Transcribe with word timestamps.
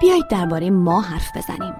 بیایید 0.00 0.28
درباره 0.28 0.70
ما 0.70 1.00
حرف 1.00 1.36
بزنیم. 1.36 1.74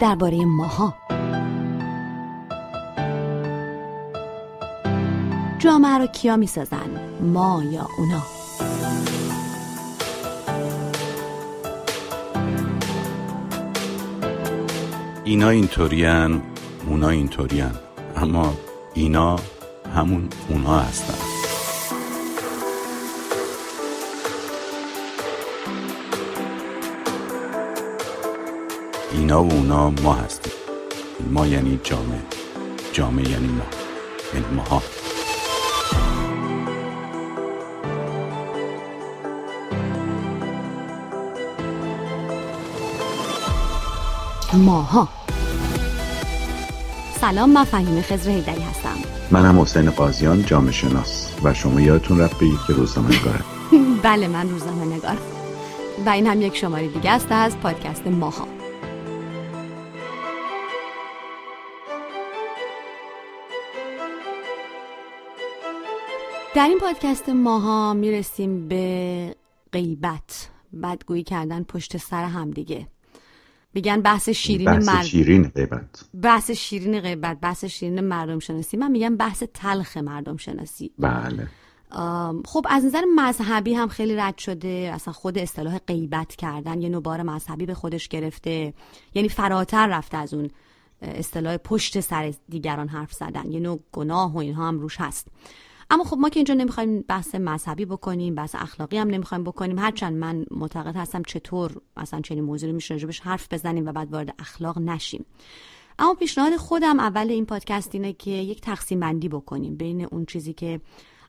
درباره 0.00 0.44
ماها. 0.44 0.94
جامعه 5.58 5.98
رو 5.98 6.06
کیا 6.06 6.36
می‌سازن؟ 6.36 6.90
ما 7.20 7.62
یا 7.64 7.86
اونا؟ 7.98 8.22
اینا 15.24 15.48
اینطورین 15.48 16.42
اونا 16.86 17.08
اینطورین 17.08 17.70
اما 18.16 18.52
اینا 18.94 19.36
همون 19.96 20.28
اونا 20.48 20.78
هستن. 20.78 21.27
اینا 29.28 29.44
و 29.44 29.52
اونا 29.52 29.90
ما 29.90 30.14
هستیم. 30.14 30.52
ما 31.30 31.46
یعنی 31.46 31.80
جامعه. 31.84 32.20
جامعه 32.92 33.30
یعنی 33.30 33.46
ما. 33.46 33.64
یعنی 34.34 34.46
ماها. 34.56 34.82
ماها. 44.52 45.08
سلام 47.20 47.50
من 47.50 47.64
فهیم 47.64 48.02
خزر 48.02 48.30
هیدری 48.30 48.62
هستم. 48.62 48.96
منم 49.30 49.60
حسین 49.60 49.90
قاضیان 49.90 50.44
جامعه 50.44 50.72
شناس. 50.72 51.30
و 51.42 51.54
شما 51.54 51.80
یادتون 51.80 52.20
رفت 52.20 52.36
بگید 52.36 52.58
که 52.66 52.72
روزنامه 52.72 53.20
نگارم 53.20 53.44
بله 54.02 54.28
من 54.28 54.50
روزنامه 54.50 54.84
نگارم 54.96 55.18
و 56.06 56.08
این 56.08 56.26
هم 56.26 56.42
یک 56.42 56.56
شماره 56.56 56.88
دیگه 56.88 57.10
است 57.10 57.26
از 57.30 57.56
پادکست 57.56 58.06
ماها. 58.06 58.57
در 66.54 66.68
این 66.68 66.78
پادکست 66.78 67.28
ماها 67.28 67.94
می‌رسیم 67.94 68.68
به 68.68 69.36
غیبت 69.72 70.48
بدگویی 70.82 71.22
کردن 71.22 71.62
پشت 71.62 71.96
سر 71.96 72.24
همدیگه 72.24 72.88
میگن 73.74 74.00
بحث 74.00 74.28
شیرین 74.28 74.66
بحث 74.66 74.88
مرد... 74.88 75.04
شیرین 75.04 75.42
غیبت. 75.42 76.04
بحث 76.22 76.50
شیرین 76.50 77.00
غیبت 77.00 77.40
بحث 77.40 77.64
شیرین 77.64 78.00
مردم 78.00 78.38
شناسی 78.38 78.76
من 78.76 78.90
میگم 78.90 79.16
بحث 79.16 79.42
تلخ 79.54 79.96
مردم 79.96 80.36
شناسی 80.36 80.90
بله 80.98 81.48
خب 82.44 82.66
از 82.68 82.84
نظر 82.84 83.02
مذهبی 83.16 83.74
هم 83.74 83.88
خیلی 83.88 84.16
رد 84.16 84.38
شده. 84.38 84.90
اصلا 84.94 85.12
خود 85.14 85.38
اصطلاح 85.38 85.78
غیبت 85.78 86.36
کردن 86.36 86.80
یه 86.80 86.88
نوبار 86.88 87.22
مذهبی 87.22 87.66
به 87.66 87.74
خودش 87.74 88.08
گرفته. 88.08 88.74
یعنی 89.14 89.28
فراتر 89.28 89.86
رفته 89.86 90.16
از 90.16 90.34
اون 90.34 90.50
اصطلاح 91.02 91.56
پشت 91.56 92.00
سر 92.00 92.34
دیگران 92.48 92.88
حرف 92.88 93.12
زدن. 93.12 93.52
یه 93.52 93.60
نوع 93.60 93.80
گناه 93.92 94.34
و 94.34 94.38
اینها 94.38 94.68
هم 94.68 94.78
روش 94.78 95.00
هست. 95.00 95.26
اما 95.90 96.04
خب 96.04 96.16
ما 96.18 96.28
که 96.28 96.40
اینجا 96.40 96.54
نمی‌خوایم 96.54 97.00
بحث 97.00 97.34
مذهبی 97.34 97.84
بکنیم 97.84 98.34
بحث 98.34 98.54
اخلاقی 98.54 98.98
هم 98.98 99.08
نمی‌خوایم 99.08 99.44
بکنیم. 99.44 99.78
هرچند 99.78 100.16
من 100.16 100.46
معتقد 100.50 100.96
هستم 100.96 101.22
چطور 101.22 101.80
مثلا 101.96 102.20
چنین 102.20 102.44
موضوعی 102.44 102.72
میشه 102.72 102.94
راجبش 102.94 103.20
حرف 103.20 103.52
بزنیم 103.52 103.86
و 103.86 103.92
بعد 103.92 104.12
وارد 104.12 104.34
اخلاق 104.38 104.78
نشیم. 104.78 105.24
اما 105.98 106.14
پیشنهاد 106.14 106.56
خودم 106.56 107.00
اول 107.00 107.30
این 107.30 107.46
پادکست 107.46 107.94
اینه 107.94 108.12
که 108.12 108.30
یک 108.30 108.60
تقسیم 108.60 109.00
بندی 109.00 109.28
بکنیم 109.28 109.76
بین 109.76 110.04
اون 110.04 110.24
چیزی 110.24 110.52
که 110.52 110.80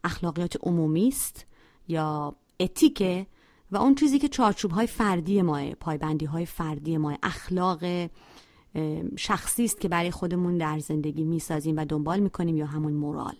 اخلاقیات 0.03 0.57
عمومی 0.63 1.07
است 1.07 1.45
یا 1.87 2.35
اتیکه 2.59 3.27
و 3.71 3.77
اون 3.77 3.95
چیزی 3.95 4.20
که 4.20 4.27
چارچوب 4.27 4.71
های 4.71 4.87
فردی 4.87 5.41
ماه 5.41 5.73
پایبندی 5.73 6.26
های 6.26 6.45
فردی 6.45 6.97
ماه 6.97 7.17
اخلاق 7.23 8.09
شخصی 9.17 9.65
است 9.65 9.81
که 9.81 9.89
برای 9.89 10.11
خودمون 10.11 10.58
در 10.58 10.80
زندگی 10.80 11.23
می‌سازیم 11.23 11.77
و 11.77 11.86
دنبال 11.86 12.20
می‌کنیم 12.20 12.58
یا 12.58 12.65
همون 12.65 12.93
مورال. 12.93 13.36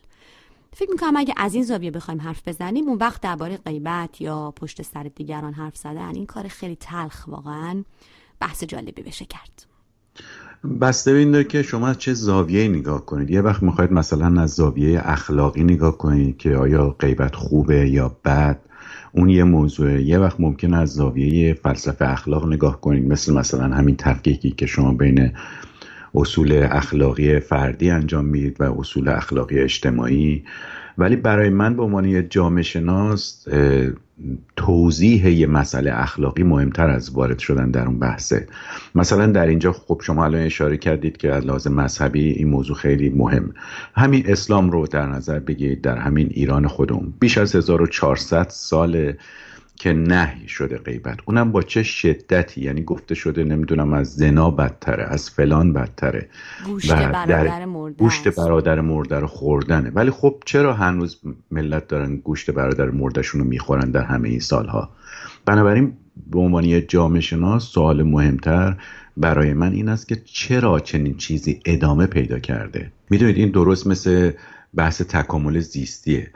فکر 0.74 0.91
می‌کنم 0.91 1.18
اگه 1.18 1.34
از 1.38 1.53
این 1.53 1.63
زاویه 1.63 1.91
بخوایم 1.91 2.22
حرف 2.22 2.47
بزنیم 2.47 2.88
اون 2.88 2.97
وقت 2.97 3.22
درباره 3.22 3.57
غیبت 3.57 4.22
یا 4.22 4.53
پشت 4.56 4.81
سر 4.81 5.12
دیگران 5.16 5.53
حرف 5.53 5.78
زدن 5.78 6.16
این 6.16 6.25
کار 6.25 6.47
خیلی 6.47 6.75
تلخ 6.75 7.28
واقعا 7.28 7.84
بحث 8.40 8.63
جالبی 8.63 9.02
بشه 9.02 9.25
کرد. 9.25 9.66
بسته 10.81 11.12
این 11.12 11.31
داره 11.31 11.44
که 11.44 11.62
شما 11.62 11.94
چه 11.94 12.13
زاویه 12.13 12.68
نگاه 12.68 13.06
کنید؟ 13.06 13.30
یه 13.30 13.41
وقت 13.41 13.63
می‌خواید 13.63 13.91
مثلا 13.91 14.41
از 14.41 14.50
زاویه 14.50 15.02
اخلاقی 15.03 15.63
نگاه 15.63 15.97
کنید 15.97 16.38
که 16.38 16.56
آیا 16.56 16.96
غیبت 17.00 17.36
خوبه 17.36 17.90
یا 17.90 18.18
بد؟ 18.25 18.59
اون 19.12 19.30
یه 19.30 19.44
موضوعه. 19.44 20.01
یه 20.01 20.19
وقت 20.19 20.40
ممکن 20.40 20.74
از 20.74 20.90
زاویه 20.90 21.53
فلسفه 21.53 22.06
اخلاق 22.06 22.47
نگاه 22.47 22.81
کنید 22.81 23.07
مثل 23.12 23.34
مثلا 23.34 23.75
همین 23.75 23.96
تحقیقی 23.96 24.51
که 24.51 24.66
شما 24.66 24.94
بین 24.94 25.31
اصول 26.16 26.68
اخلاقی 26.72 27.40
فردی 27.40 27.90
انجام 27.90 28.25
می‌دید 28.25 28.62
و 28.62 28.80
اصول 28.80 29.09
اخلاقی 29.09 29.59
اجتماعی. 29.59 30.44
ولی 30.97 31.16
برای 31.16 31.50
من 31.50 31.75
به 31.75 31.84
عنوان 31.84 32.06
یه 32.06 32.24
جامعه 32.24 32.64
شناس 32.64 33.47
توضیح 34.56 35.30
یه 35.30 35.48
مسئله 35.48 35.92
اخلاقی 35.94 36.44
مهمتر 36.44 36.90
از 36.90 37.12
وارد 37.12 37.40
شدن 37.40 37.72
در 37.72 37.86
اون 37.86 38.00
بحثه. 38.00 38.48
مثلا 38.96 39.28
در 39.28 39.48
اینجا 39.48 39.72
خب 39.72 40.02
شما 40.03 40.25
الان 40.25 40.42
اشاره 40.42 40.78
کردید 40.78 41.18
که 41.18 41.34
از 41.34 41.46
لحاظ 41.46 41.68
مذهبی 41.68 42.30
این 42.31 42.50
موضوع 42.50 42.75
خیلی 42.75 43.09
مهم. 43.09 43.53
همین 43.96 44.24
اسلام 44.25 44.72
رو 44.72 44.88
در 44.88 45.06
نظر 45.06 45.40
بگیرید 45.40 45.81
در 45.81 45.98
همین 45.98 46.28
ایران 46.31 46.68
خودمون. 46.68 47.14
بیش 47.19 47.38
از 47.38 47.56
1400 47.56 48.48
سال 48.50 49.14
که 49.79 49.94
نهی 49.94 50.47
شده 50.47 50.78
غیبت. 50.78 51.17
اونم 51.25 51.51
با 51.51 51.62
چه 51.62 51.84
شدتی؟ 51.84 52.62
یعنی 52.62 52.84
گفته 52.84 53.16
شده 53.16 53.44
نمی‌دونم 53.44 53.94
از 53.94 54.16
زنا 54.16 54.51
بدتره 54.51 55.03
از 55.03 55.29
فلان 55.29 55.73
بدتره. 55.73 56.29
گوشت 56.66 56.91
برادر 56.94 57.44
در- 57.44 57.66
مرده 57.66 57.95
گوشت. 57.97 58.28
برادر 58.28 58.81
مرده 58.81 59.19
رو 59.19 59.28
خوردنه. 59.28 59.89
ولی 59.89 60.12
خب 60.12 60.44
چرا 60.45 60.73
هنوز 60.73 61.19
ملت 61.51 61.88
دارن 61.88 62.16
گوشت 62.16 62.51
برادر 62.51 62.89
مردهشون 62.89 63.41
رو 63.41 63.47
می‌خورن 63.47 63.91
در 63.91 64.03
همه 64.03 64.29
این 64.29 64.39
سالها؟ 64.39 64.89
بنابراین 65.45 65.94
به 66.31 66.39
عنوان 66.39 66.66
یه 66.66 66.81
جامعه 66.81 67.22
شناس 67.22 67.63
سوال 67.63 68.03
مهمتر 68.03 68.78
برای 69.18 69.53
من 69.53 69.73
این 69.73 69.89
است 69.89 70.07
که 70.07 70.16
چرا 70.25 70.79
چنین 70.79 71.18
چیزی 71.18 71.59
ادامه 71.66 72.06
پیدا 72.06 72.39
کرده؟ 72.39 72.91
می‌دونید 73.09 73.38
این 73.38 73.50
درست 73.50 73.88
مثل 73.88 74.31
بحث 74.75 75.01
تکامل 75.01 75.59
زیستیه. 75.59 76.31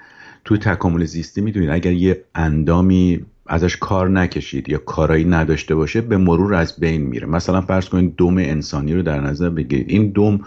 تو 0.45 0.57
تکامل 0.57 1.05
زیستی 1.05 1.41
می‌دونید 1.41 1.69
اگر 1.69 1.91
یه 1.91 2.23
اندامی 2.35 3.25
ازش 3.47 3.77
کار 3.77 4.09
نکشید 4.09 4.69
یا 4.69 4.77
کارایی 4.77 5.25
نداشته 5.25 5.75
باشه 5.75 6.01
به 6.01 6.17
مرور 6.17 6.53
از 6.53 6.79
بین 6.79 7.01
میره. 7.01 7.27
مثلا 7.27 7.61
فرض 7.61 7.89
کنید 7.89 8.15
دم 8.15 8.37
انسانی 8.37 8.93
رو 8.93 9.01
در 9.01 9.19
نظر 9.19 9.49
بگیرید. 9.49 9.89
این 9.89 10.11
دم 10.11 10.39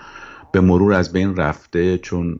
به 0.52 0.60
مرور 0.60 0.92
از 0.92 1.12
بین 1.12 1.36
رفته 1.36 1.98
چون 1.98 2.38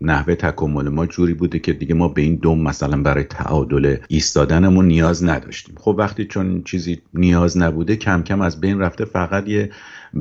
نحوه 0.00 0.34
تکامل 0.34 0.88
ما 0.88 1.06
جوری 1.06 1.34
بوده 1.34 1.58
که 1.58 1.72
دیگه 1.72 1.94
ما 1.94 2.08
به 2.08 2.22
این 2.22 2.36
دم 2.42 2.58
مثلا 2.58 3.02
برای 3.02 3.24
تعادل 3.24 3.96
ایستادنمون 4.08 4.86
نیاز 4.86 5.24
نداشتیم. 5.24 5.74
خب 5.78 5.94
وقتی 5.98 6.24
چون 6.24 6.62
چیزی 6.62 7.02
نیاز 7.14 7.58
نبوده 7.58 7.96
کم 7.96 8.22
کم 8.22 8.40
از 8.40 8.60
بین 8.60 8.78
رفته 8.78 9.04
فقط 9.04 9.48
یه 9.48 9.70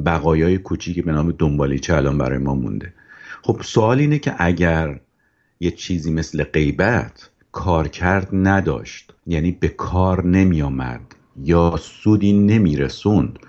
بقایای 0.05 0.57
کوچیکی 0.57 1.01
به 1.01 1.11
نام 1.11 1.31
دنبالیچه 1.31 1.95
الان 1.95 2.17
برای 2.17 2.37
ما 2.37 2.55
مونده. 2.55 2.93
خب 3.41 3.61
سوال 3.63 3.99
اینه 3.99 4.19
که 4.19 4.35
اگر 4.37 4.99
یه 5.59 5.71
چیزی 5.71 6.13
مثل 6.13 6.43
غیبت 6.43 7.29
کارکرد 7.51 8.27
نداشت. 8.33 9.13
یعنی 9.27 9.51
به 9.51 9.67
کار 9.67 10.25
نمی 10.27 10.61
آمد 10.61 11.01
یا 11.43 11.75
سودی 11.81 12.33
نمی 12.33 12.77
رسوند 12.77 13.39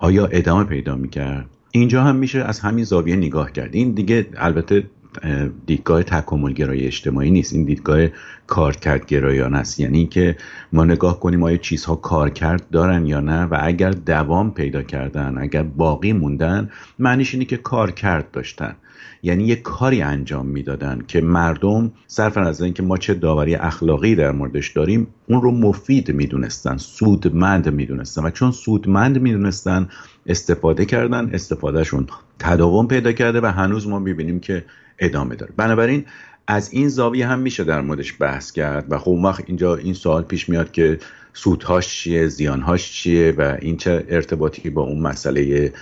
آیا 0.00 0.26
ادامه 0.26 0.64
پیدا 0.64 0.96
می 0.96 1.08
کرد 1.08 1.46
اینجا 1.72 2.02
هم 2.02 2.16
میشه 2.16 2.38
از 2.38 2.60
همین 2.60 2.84
زاویه 2.84 3.16
نگاه 3.16 3.52
کرد. 3.52 3.74
این 3.74 3.92
دیگه 3.92 4.26
البته 4.36 4.84
اه، 5.22 5.48
دیدگاه 5.66 6.02
تکاملگرای 6.02 6.86
اجتماعی 6.86 7.30
نیست. 7.30 7.52
این 7.52 7.64
دیدگاه 7.64 8.06
کارکردگرایانه 8.46 9.58
است. 9.58 9.80
یعنی 9.80 10.06
که 10.06 10.36
ما 10.72 10.84
نگاه 10.84 11.20
کنیم 11.20 11.42
آیا 11.42 11.56
چیزها 11.56 11.96
کارکرد 11.96 12.70
دارن 12.70 13.06
یا 13.06 13.20
نه 13.20 13.44
و 13.44 13.58
اگر 13.60 13.90
دوام 13.90 14.50
پیدا 14.54 14.82
کردن 14.82 15.38
اگر 15.38 15.62
باقی 15.62 16.12
موندن 16.12 16.70
معنیش 16.98 17.34
اینه 17.34 17.44
که 17.44 17.56
کارکرد 17.56 18.30
داشتن. 18.30 18.76
یعنی 19.22 19.44
یه 19.44 19.56
کاری 19.56 20.02
انجام 20.02 20.46
می‌دادن 20.46 21.02
که 21.08 21.20
مردم 21.20 21.92
صرف 22.06 22.36
از 22.36 22.62
اینکه 22.62 22.82
ما 22.82 22.96
چه 22.96 23.14
داوری 23.14 23.54
اخلاقی 23.54 24.14
در 24.14 24.32
موردش 24.32 24.72
داریم 24.72 25.06
اون 25.28 25.42
رو 25.42 25.50
مفید 25.50 26.12
می‌دونستن 26.12 26.76
سودمند 26.76 27.68
می‌دونستن 27.68 28.24
و 28.24 28.30
چون 28.30 28.52
سودمند 28.52 29.20
می‌دونستن 29.22 29.88
استفاده 30.26 30.84
کردن 30.84 31.30
استفادهشون 31.32 32.06
تداوم 32.38 32.88
پیدا 32.88 33.12
کرده 33.12 33.40
و 33.40 33.46
هنوز 33.46 33.88
ما 33.88 33.98
می‌بینیم 33.98 34.40
که 34.40 34.64
ادامه 34.98 35.34
داره. 35.34 35.52
بنابراین 35.56 36.04
از 36.46 36.72
این 36.72 36.88
زاویه 36.88 37.26
هم 37.26 37.38
میشه 37.38 37.64
در 37.64 37.80
موردش 37.80 38.14
بحث 38.20 38.52
کرد 38.52 38.92
و 38.92 38.98
خب 38.98 39.08
وقت 39.08 39.44
اینجا 39.46 39.76
این 39.76 39.94
سوال 39.94 40.22
پیش 40.22 40.48
میاد 40.48 40.72
که 40.72 40.98
سودهاش 41.32 41.88
چیه 41.88 42.28
زیانهاش 42.28 42.92
چیه 42.92 43.34
و 43.38 43.56
این 43.60 43.76
چه 43.76 44.04
ارتباطی 44.08 44.70
با 44.70 44.82
اون 44.82 45.02
مسئله 45.02 45.72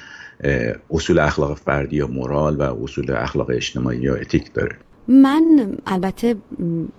اصول 0.91 1.19
اخلاق 1.19 1.55
فردی 1.55 1.97
یا 1.97 2.06
مورال 2.06 2.56
و 2.56 2.83
اصول 2.83 3.11
اخلاق 3.11 3.50
اجتماعی 3.50 3.99
یا 3.99 4.15
اتیک 4.15 4.53
داره. 4.53 4.77
من 5.09 5.77
البته 5.87 6.37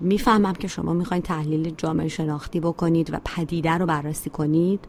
می‌فهمم 0.01 0.53
که 0.53 0.67
شما 0.67 0.93
می‌خواین 0.93 1.23
تحلیل 1.23 1.73
جامعه 1.77 2.07
شناختی 2.07 2.59
بکنید 2.59 3.13
و 3.13 3.17
پدیده 3.25 3.71
رو 3.71 3.85
بررسی 3.85 4.29
کنید. 4.29 4.79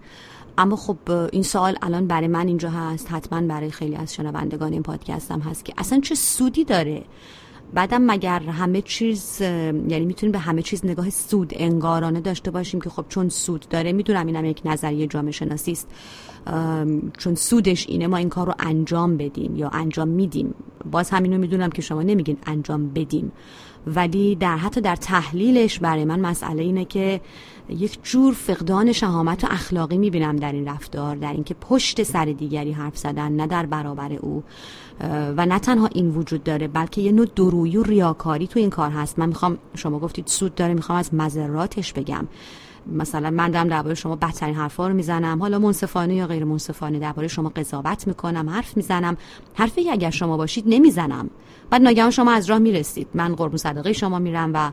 اما 0.58 0.76
خب 0.76 0.96
این 1.32 1.42
سوال 1.42 1.76
الان 1.82 2.06
برای 2.06 2.28
من 2.28 2.46
اینجا 2.46 2.70
هست 2.70 3.12
حتما 3.12 3.40
برای 3.40 3.70
خیلی 3.70 3.96
از 3.96 4.14
شنوندگان 4.14 4.72
این 4.72 4.82
پادکست 4.82 5.30
هم 5.32 5.40
هست 5.40 5.64
که 5.64 5.72
اصلا 5.78 6.00
چه 6.00 6.14
سودی 6.14 6.64
داره 6.64 7.02
بعدم 7.74 8.02
مگر 8.10 8.40
همه 8.40 8.82
چیز 8.82 9.40
یعنی 9.40 10.04
می‌تونیم 10.04 10.32
به 10.32 10.38
همه 10.38 10.62
چیز 10.62 10.86
نگاه 10.86 11.10
سود 11.10 11.52
انگارانه 11.56 12.20
داشته 12.20 12.50
باشیم 12.50 12.80
که 12.80 12.90
خب 12.90 13.04
چون 13.08 13.28
سود 13.28 13.66
داره 13.70 13.92
می‌دونم 13.92 14.26
اینم 14.26 14.44
یک 14.44 14.60
نظریه 14.64 15.06
جامعه 15.06 15.32
شناسی 15.32 15.72
است. 15.72 15.88
چون 17.18 17.34
سودش 17.34 17.88
اینه 17.88 18.06
ما 18.06 18.16
این 18.16 18.28
کار 18.28 18.46
رو 18.46 18.54
انجام 18.58 19.16
بدیم 19.16 19.56
یا 19.56 19.68
انجام 19.68 20.08
میدیم. 20.08 20.54
باز 20.90 21.10
همینو 21.10 21.38
می‌دونم 21.38 21.70
که 21.70 21.82
شما 21.82 22.02
نمیگین 22.02 22.36
انجام 22.46 22.88
بدیم. 22.88 23.32
ولی 23.86 24.34
در 24.34 24.56
حتی 24.56 24.80
در 24.80 24.96
تحلیلش 24.96 25.78
برای 25.78 26.04
من 26.04 26.20
مسئله 26.20 26.62
اینه 26.62 26.84
که 26.84 27.20
یک 27.68 27.98
جور 28.02 28.34
فقدان 28.34 28.92
شهامت 28.92 29.44
و 29.44 29.46
اخلاقی 29.50 29.98
می‌بینم 29.98 30.36
در 30.36 30.52
این 30.52 30.68
رفتار 30.68 31.16
در 31.16 31.32
اینکه 31.32 31.54
پشت 31.54 32.02
سر 32.02 32.24
دیگری 32.24 32.72
حرف 32.72 32.98
زدن 32.98 33.32
نه 33.32 33.46
در 33.46 33.66
برابر 33.66 34.12
او. 34.12 34.42
و 35.36 35.46
نه 35.46 35.58
تنها 35.58 35.88
این 35.94 36.10
وجود 36.10 36.44
داره 36.44 36.68
بلکه 36.68 37.00
یه 37.00 37.12
نوع 37.12 37.26
درویی 37.36 37.76
و 37.76 37.82
ریاکاری 37.82 38.46
تو 38.46 38.58
این 38.58 38.70
کار 38.70 38.90
هست. 38.90 39.18
من 39.18 39.28
می‌خوام 39.28 39.58
شما 39.74 39.98
گفتید 39.98 40.26
سود 40.26 40.54
داره 40.54 40.74
می‌خوام 40.74 40.98
از 40.98 41.14
مذراتش 41.14 41.92
بگم. 41.92 42.26
مثلا 42.92 43.30
من 43.30 43.50
دارم 43.50 43.68
درباره 43.68 43.94
شما 43.94 44.16
بدترین 44.16 44.54
حرفا 44.54 44.88
رو 44.88 44.94
می‌زنم. 44.94 45.40
حالا 45.40 45.58
منصفانه 45.58 46.14
یا 46.14 46.26
غیر 46.26 46.44
منصفانه 46.44 46.98
درباره 46.98 47.28
شما 47.28 47.48
قضاوت 47.48 48.06
می‌کنم 48.06 48.48
حرف 48.50 48.76
می‌زنم. 48.76 49.16
حرفی 49.54 49.90
اگر 49.90 50.10
شما 50.10 50.36
باشید 50.36 50.64
نمی‌زنم. 50.66 51.30
بعد 51.70 51.82
ناگهان 51.82 52.10
شما 52.10 52.32
از 52.32 52.50
راه 52.50 52.58
می‌رسید. 52.58 53.08
من 53.14 53.34
قربون 53.34 53.56
صدقه 53.56 53.92
شما 53.92 54.18
میرم 54.18 54.50
و 54.54 54.70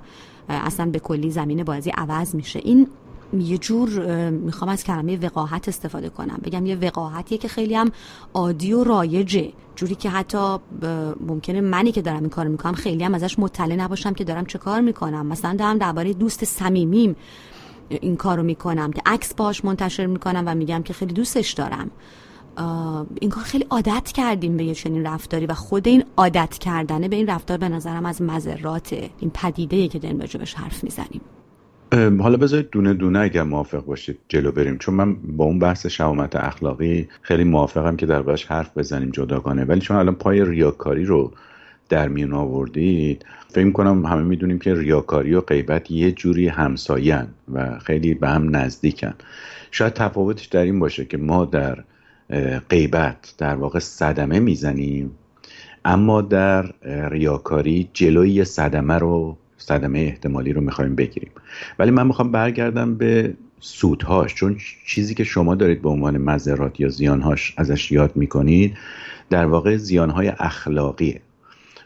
اصلا 0.50 0.86
به 0.86 1.00
کلی 1.00 1.32
زمین 1.32 1.64
بازی 1.64 1.90
عوض 1.90 2.36
میشه. 2.36 2.60
این 2.64 2.88
یه 3.34 3.58
جور 3.58 4.30
می‌خوام 4.30 4.72
از 4.72 4.84
کلمه 4.84 5.18
وقاحت 5.18 5.68
استفاده 5.68 6.10
کنم. 6.10 6.40
بگم 6.44 6.66
یه 6.66 6.76
وقاحتیه 6.76 7.38
که 7.38 7.48
خیلی 7.48 7.76
هم 7.76 7.92
عادی 8.34 8.74
و 8.74 8.84
رایجه. 8.84 9.54
جوری 9.76 9.96
که 9.96 10.10
حتی 10.10 10.58
ممکنه 11.28 11.62
منی 11.62 11.92
که 11.92 12.02
دارم 12.02 12.20
این 12.20 12.30
کار 12.30 12.48
می‌کنم 12.48 12.74
خیلی 12.74 13.04
هم 13.04 13.14
ازش 13.14 13.40
مطلع 13.40 13.76
نباشم 13.76 14.14
که 14.14 14.24
دارم 14.24 14.46
چه 14.46 14.58
کار 14.58 14.82
می‌کنم. 14.82 15.26
مثلا 15.26 15.56
دارم 15.56 15.78
درباره 15.78 16.14
دوست 16.14 16.46
صمیمیم 16.46 17.16
این 17.90 18.16
کارو 18.16 18.44
می‌کنم 18.44 18.92
که 18.92 19.02
عکس 19.06 19.34
باش 19.34 19.66
منتشر 19.66 20.06
می‌کنم 20.06 20.44
و 20.46 20.56
میگم 20.56 20.84
که 20.84 20.94
خیلی 20.94 21.14
دوستش 21.14 21.54
دارم. 21.54 21.92
این 23.22 23.30
کار 23.30 23.44
خیلی 23.44 23.66
عادت 23.70 24.12
کردیم 24.12 24.58
به 24.58 24.64
یه 24.64 24.76
چنین 24.76 25.06
رفتاری 25.06 25.46
و 25.46 25.54
خود 25.54 25.88
این 25.88 26.04
عادت 26.18 26.58
کردنه 26.58 27.08
به 27.08 27.16
این 27.16 27.28
رفتار 27.28 27.58
به 27.58 27.70
نظرم 27.70 28.06
از 28.06 28.22
مذرات 28.22 28.94
این 29.20 29.32
پدیده 29.34 29.88
که 29.88 30.00
داریم 30.00 30.20
راجبش 30.20 30.54
حرف 30.54 30.84
می‌زنیم. 30.84 31.22
حالا 31.96 32.38
بذارید 32.38 32.70
دونه 32.70 32.94
دونه 32.94 33.20
اگر 33.20 33.44
موافق 33.44 33.86
باشید 33.86 34.18
جلو 34.28 34.52
بریم. 34.52 34.78
چون 34.78 34.96
من 34.96 35.16
با 35.16 35.46
اون 35.46 35.60
بحث 35.60 35.86
شهامت 35.86 36.36
اخلاقی 36.36 37.08
خیلی 37.22 37.44
موافقم 37.44 37.96
که 37.96 38.06
در 38.06 38.24
حرف 38.48 38.78
بزنیم 38.78 39.10
جداگانه. 39.10 39.66
ولی 39.66 39.80
چون 39.80 39.98
الان 39.98 40.16
پای 40.16 40.46
ریاکاری 40.46 41.06
رو 41.06 41.32
در 41.90 42.08
میون 42.08 42.34
آوردید 42.34 43.26
فکر 43.50 43.72
کنم 43.72 44.06
همه 44.06 44.24
می‌دونیم 44.24 44.60
که 44.60 44.74
ریاکاری 44.74 45.34
و 45.34 45.42
غیبت 45.42 45.92
یه 45.92 46.12
جوری 46.12 46.48
همساین 46.48 47.28
و 47.54 47.80
خیلی 47.80 48.14
به 48.14 48.30
هم 48.30 48.56
نزدیکن. 48.56 49.14
شاید 49.72 49.94
تفاوتش 49.94 50.46
در 50.46 50.62
این 50.62 50.80
باشه 50.80 51.06
که 51.06 51.18
ما 51.18 51.46
در 51.46 51.84
غیبت 52.70 53.34
در 53.38 53.56
واقع 53.56 53.80
صدمه 53.80 54.40
می‌زنیم 54.40 55.12
اما 55.86 56.22
در 56.22 56.66
ریاکاری 57.10 57.90
جلوی 57.94 58.46
صدمه 58.46 58.94
رو 58.94 59.38
صدمه 59.58 60.00
احتمالی 60.00 60.54
رو 60.54 60.62
می‌خوایم 60.62 60.96
بگیریم. 60.96 61.32
ولی 61.80 61.92
من 61.92 62.08
می‌خوام 62.08 62.32
برگردم 62.32 62.96
به 62.96 63.34
سودهاش 63.60 64.34
چون 64.34 64.58
چیزی 64.86 65.14
که 65.14 65.24
شما 65.24 65.56
دارید 65.56 65.82
به 65.82 65.90
عنوان 65.90 66.18
مذرات 66.18 66.80
یا 66.80 66.90
زیانهاش 66.90 67.54
ازش 67.58 67.92
یاد 67.92 68.16
می‌کنید 68.16 68.78
در 69.30 69.46
واقع 69.46 69.78
زیانهای 69.78 70.32
اخلاقیه. 70.40 71.22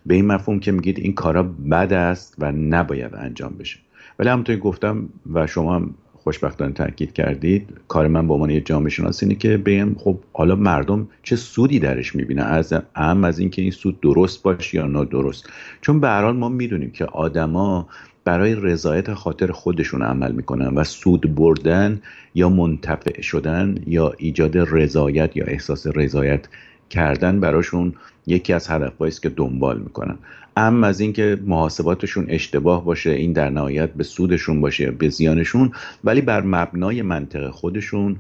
به 0.06 0.16
این 0.16 0.26
مفهوم 0.26 0.60
که 0.60 0.72
میگید 0.72 1.00
این 1.00 1.14
کارا 1.14 1.44
بد 1.44 1.94
است 1.94 2.36
و 2.40 2.52
نباید 2.52 3.16
انجام 3.16 3.54
بشه. 3.60 3.80
ولی 4.20 4.30
همونطور 4.30 4.56
گفتم 4.56 5.10
و 5.34 5.48
شما 5.48 5.76
هم 5.76 5.96
خوشبختانه 6.30 6.74
تاکید 6.74 7.14
کردید. 7.14 7.68
کار 7.88 8.08
من 8.08 8.28
به 8.28 8.34
عنوان 8.34 8.50
یه 8.50 8.62
جامعه 8.62 8.90
شناس 8.90 9.24
اینه 9.24 9.36
که 9.36 9.58
بگم 9.58 9.96
خب 9.98 10.20
حالا 10.34 10.56
مردم 10.56 11.08
چه 11.24 11.36
سودی 11.36 11.80
درش 11.80 12.16
می‌بینه 12.16 12.44
از 12.44 12.74
اهم 12.96 13.24
از 13.24 13.40
اینکه 13.40 13.62
این 13.62 13.72
سود 13.72 14.02
درست 14.02 14.44
باشه 14.44 14.78
یا 14.78 14.86
نادرست. 14.86 15.50
چون 15.82 16.00
به 16.00 16.08
هر 16.08 16.32
ما 16.32 16.50
می‌دونیم 16.50 16.92
که 16.92 17.06
آدما 17.06 17.88
برای 18.24 18.56
رضایت 18.56 19.14
خاطر 19.14 19.52
خودشون 19.52 20.02
عمل 20.02 20.32
می‌کنن 20.32 20.68
و 20.68 20.84
سود 20.84 21.36
بردن 21.36 22.02
یا 22.36 22.50
منتفع 22.50 23.22
شدن 23.22 23.76
یا 23.88 24.14
ایجاد 24.18 24.58
رضایت 24.58 25.38
یا 25.38 25.46
احساس 25.46 25.88
رضایت 25.88 26.48
کردن 26.90 27.40
براشون 27.40 27.94
یکی 28.28 28.54
از 28.54 28.68
هدفهایی 28.68 29.12
است 29.12 29.22
که 29.22 29.30
دنبال 29.30 29.80
می‌کنن. 29.80 30.18
ام 30.58 30.84
از 30.84 31.00
اینکه 31.00 31.38
محاسباتشون 31.46 32.26
اشتباه 32.30 32.86
باشه 32.86 33.10
این 33.10 33.34
در 33.34 33.50
نهایت 33.50 33.94
به 33.94 34.04
سودشون 34.04 34.62
باشه 34.62 34.92
به 34.92 35.10
زیانشون 35.10 35.72
ولی 36.04 36.22
بر 36.22 36.42
مبنای 36.42 37.02
منطق 37.02 37.50
خودشون 37.50 38.16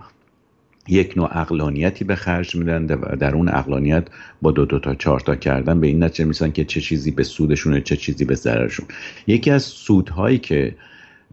یک 0.87 1.17
نوع 1.17 1.37
اقلانیتی 1.37 2.03
به 2.03 2.15
خرج 2.15 2.55
میدن 2.55 2.85
و 2.85 3.15
در 3.15 3.35
اون 3.35 3.49
اقلانیت 3.49 4.07
با 4.41 4.51
دو 4.51 4.65
دو 4.65 4.79
تا 4.79 4.95
چهار 4.95 5.19
تا 5.19 5.35
کردن 5.35 5.79
به 5.79 5.87
این 5.87 6.03
نتیجه 6.03 6.25
میسن 6.25 6.51
که 6.51 6.65
چه 6.65 6.81
چیزی 6.81 7.11
به 7.11 7.23
سودشون 7.23 7.81
چه 7.81 7.97
چیزی 7.97 8.25
به 8.25 8.35
ضررشون. 8.35 8.85
یکی 9.27 9.51
از 9.51 9.63
سودهایی 9.63 10.37
که 10.37 10.75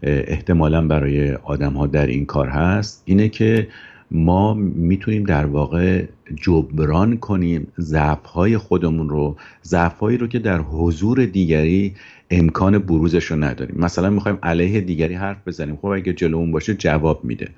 احتمالا 0.03 0.87
برای 0.87 1.33
آدم 1.33 1.73
ها 1.73 1.87
در 1.87 2.07
این 2.07 2.25
کار 2.25 2.47
هست 2.47 3.03
اینه 3.05 3.29
که 3.29 3.67
ما 4.11 4.53
می‌تونیم 4.53 5.23
در 5.23 5.45
واقع 5.45 6.03
جبران 6.35 7.17
کنیم 7.17 7.67
ضعفهای 7.79 8.57
خودمون 8.57 9.09
رو 9.09 9.35
ضعفهایی 9.63 10.17
رو 10.17 10.27
که 10.27 10.39
در 10.39 10.59
حضور 10.59 11.25
دیگری 11.25 11.95
امکان 12.29 12.77
بروزش 12.77 13.25
رو 13.25 13.43
نداریم. 13.43 13.75
مثلا 13.79 14.09
می‌خوایم 14.09 14.37
علیه 14.43 14.81
دیگری 14.81 15.13
حرف 15.13 15.37
بزنیم. 15.47 15.75
خب 15.75 15.85
اگه 15.85 16.13
جلومون 16.13 16.51
باشه 16.51 16.73
جواب 16.73 17.25
میده. 17.25 17.49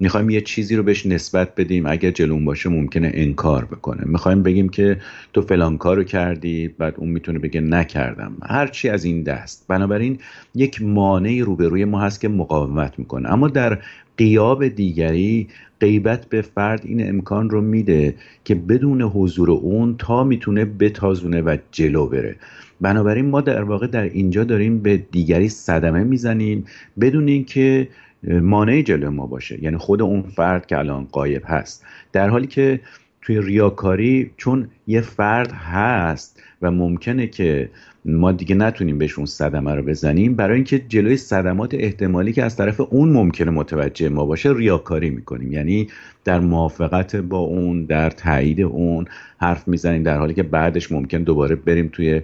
می‌خوایم 0.00 0.30
یه 0.30 0.40
چیزی 0.40 0.76
رو 0.76 0.82
بهش 0.82 1.06
نسبت 1.06 1.54
بدیم 1.54 1.86
اگر 1.86 2.10
جلومون 2.10 2.44
باشه 2.44 2.68
ممکنه 2.68 3.10
انکار 3.14 3.64
بکنه. 3.64 4.02
می‌خوایم 4.04 4.42
بگیم 4.42 4.68
که 4.68 5.00
تو 5.32 5.42
فلان 5.42 5.78
کارو 5.78 6.04
کردی 6.04 6.68
بعد 6.68 6.94
اون 6.96 7.08
می‌تونه 7.08 7.38
بگه 7.38 7.60
نکردم. 7.60 8.36
هر 8.42 8.66
چی 8.66 8.88
از 8.88 9.04
این 9.04 9.22
دست. 9.22 9.64
بنابراین 9.68 10.18
یک 10.54 10.82
مانعی 10.82 11.40
روبروی 11.40 11.84
ما 11.84 12.00
هست 12.00 12.20
که 12.20 12.28
مقاومت 12.28 12.98
می‌کنه. 12.98 13.32
اما 13.32 13.48
در 13.48 13.78
قیاب 14.18 14.68
دیگری 14.68 15.48
غیبت 15.80 16.26
به 16.26 16.42
فرد 16.42 16.80
این 16.84 17.08
امکان 17.08 17.50
رو 17.50 17.60
میده 17.60 18.14
که 18.44 18.54
بدون 18.54 19.02
حضور 19.02 19.50
اون 19.50 19.94
تا 19.98 20.24
می‌تونه 20.24 20.64
بتازونه 20.64 21.40
و 21.40 21.56
جلو 21.72 22.06
بره. 22.06 22.36
بنابراین 22.80 23.26
ما 23.26 23.40
در 23.40 23.62
واقع 23.62 23.86
در 23.86 24.02
اینجا 24.02 24.44
داریم 24.44 24.78
به 24.78 24.96
دیگری 24.96 25.48
صدمه 25.48 26.04
می‌زنیم 26.04 26.64
بدون 27.00 27.28
اینکه 27.28 27.88
مانع 28.22 28.82
جلو 28.82 29.10
ما 29.10 29.26
باشه. 29.26 29.62
یعنی 29.62 29.76
خود 29.76 30.02
اون 30.02 30.22
فرد 30.22 30.66
که 30.66 30.78
الان 30.78 31.04
قایب 31.12 31.42
هست. 31.46 31.84
در 32.12 32.28
حالی 32.28 32.46
که 32.46 32.80
توی 33.26 33.40
ریاکاری 33.40 34.30
چون 34.36 34.68
یه 34.86 35.00
فرد 35.00 35.52
هست 35.52 36.42
و 36.62 36.70
ممکنه 36.70 37.26
که 37.26 37.70
ما 38.04 38.32
دیگه 38.32 38.54
نتونیم 38.54 38.98
بهشون 38.98 39.26
صدمه 39.26 39.74
رو 39.74 39.82
بزنیم 39.82 40.34
برای 40.34 40.54
اینکه 40.54 40.78
جلوی 40.78 41.16
صدمات 41.16 41.74
احتمالی 41.74 42.32
که 42.32 42.44
از 42.44 42.56
طرف 42.56 42.80
اون 42.80 43.08
ممکنه 43.08 43.50
متوجه 43.50 44.08
ما 44.08 44.26
باشه 44.26 44.52
ریاکاری 44.56 45.10
می‌کنیم. 45.10 45.52
یعنی 45.52 45.88
در 46.24 46.40
موافقت 46.40 47.16
با 47.16 47.38
اون 47.38 47.84
در 47.84 48.10
تایید 48.10 48.60
اون 48.60 49.04
حرف 49.38 49.68
می‌زنیم 49.68 50.02
در 50.02 50.18
حالی 50.18 50.34
که 50.34 50.42
بعدش 50.42 50.92
ممکن 50.92 51.22
دوباره 51.22 51.56
بریم 51.56 51.88
توی 51.92 52.22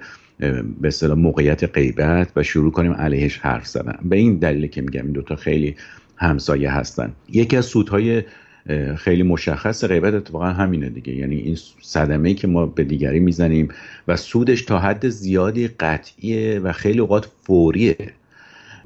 به 0.80 0.88
اصطلاح 0.88 1.18
موقعیت 1.18 1.64
غیبت 1.64 2.32
و 2.36 2.42
شروع 2.42 2.72
کنیم 2.72 2.92
علیهش 2.92 3.38
حرف 3.38 3.66
زدن. 3.66 3.98
به 4.04 4.16
این 4.16 4.36
دلیل 4.36 4.66
که 4.66 4.82
میگم 4.82 5.02
این 5.02 5.12
دوتا 5.12 5.36
خیلی 5.36 5.76
همسایه 6.16 6.70
هستن. 6.70 7.12
یکی 7.28 7.56
از 7.56 7.64
سودهای 7.64 8.22
خیلی 8.96 9.22
مشخص 9.22 9.84
غیبت 9.84 10.14
اتفاقا 10.14 10.46
همینه 10.46 10.88
دیگه. 10.88 11.14
یعنی 11.14 11.36
این 11.36 11.56
صدمه 11.82 12.34
که 12.34 12.46
ما 12.46 12.66
به 12.66 12.84
دیگری 12.84 13.20
می‌زنیم 13.20 13.68
و 14.08 14.16
سودش 14.16 14.62
تا 14.62 14.78
حد 14.78 15.08
زیادی 15.08 15.68
قطعیه 15.68 16.58
و 16.58 16.72
خیلی 16.72 16.98
اوقات 16.98 17.28
فوریه. 17.42 17.96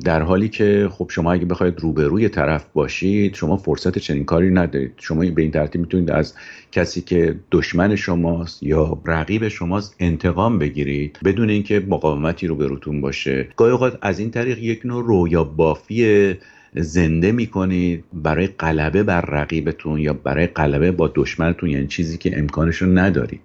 در 0.04 0.22
حالی 0.22 0.48
که 0.48 0.88
خب 0.92 1.10
شما 1.10 1.32
اگه 1.32 1.44
بخواید 1.44 1.80
روبروی 1.80 2.28
طرف 2.28 2.64
باشید 2.72 3.34
شما 3.34 3.56
فرصت 3.56 3.98
چنین 3.98 4.24
کاری 4.24 4.50
ندارید. 4.50 4.92
شما 4.96 5.20
به 5.30 5.42
این 5.42 5.50
ترتیب 5.50 5.80
می‌تونید 5.80 6.10
از 6.10 6.34
کسی 6.72 7.00
که 7.00 7.34
دشمن 7.52 7.96
شماست 7.96 8.62
یا 8.62 8.98
رقیب 9.06 9.48
شماست 9.48 9.96
انتقام 10.00 10.58
بگیرید 10.58 11.18
بدون 11.24 11.50
اینکه 11.50 11.80
مقاومتی 11.88 12.46
روبروتون 12.46 13.00
باشه. 13.00 13.48
گاهی 13.56 13.72
اوقات 13.72 13.98
از 14.02 14.18
این 14.18 14.30
طریق 14.30 14.58
یک 14.58 14.80
نوع 14.84 15.04
رویا 15.04 15.44
بافی 15.44 16.34
زنده 16.76 17.32
می‌کنید 17.32 18.04
برای 18.12 18.46
غلبه 18.46 19.02
بر 19.02 19.20
رقیبتون 19.20 20.00
یا 20.00 20.12
برای 20.12 20.46
غلبه 20.46 20.92
با 20.92 21.12
دشمنتون 21.14 21.70
یعنی 21.70 21.86
چیزی 21.86 22.18
که 22.18 22.38
امکانش 22.38 22.76
رو 22.76 22.98
ندارید 22.98 23.40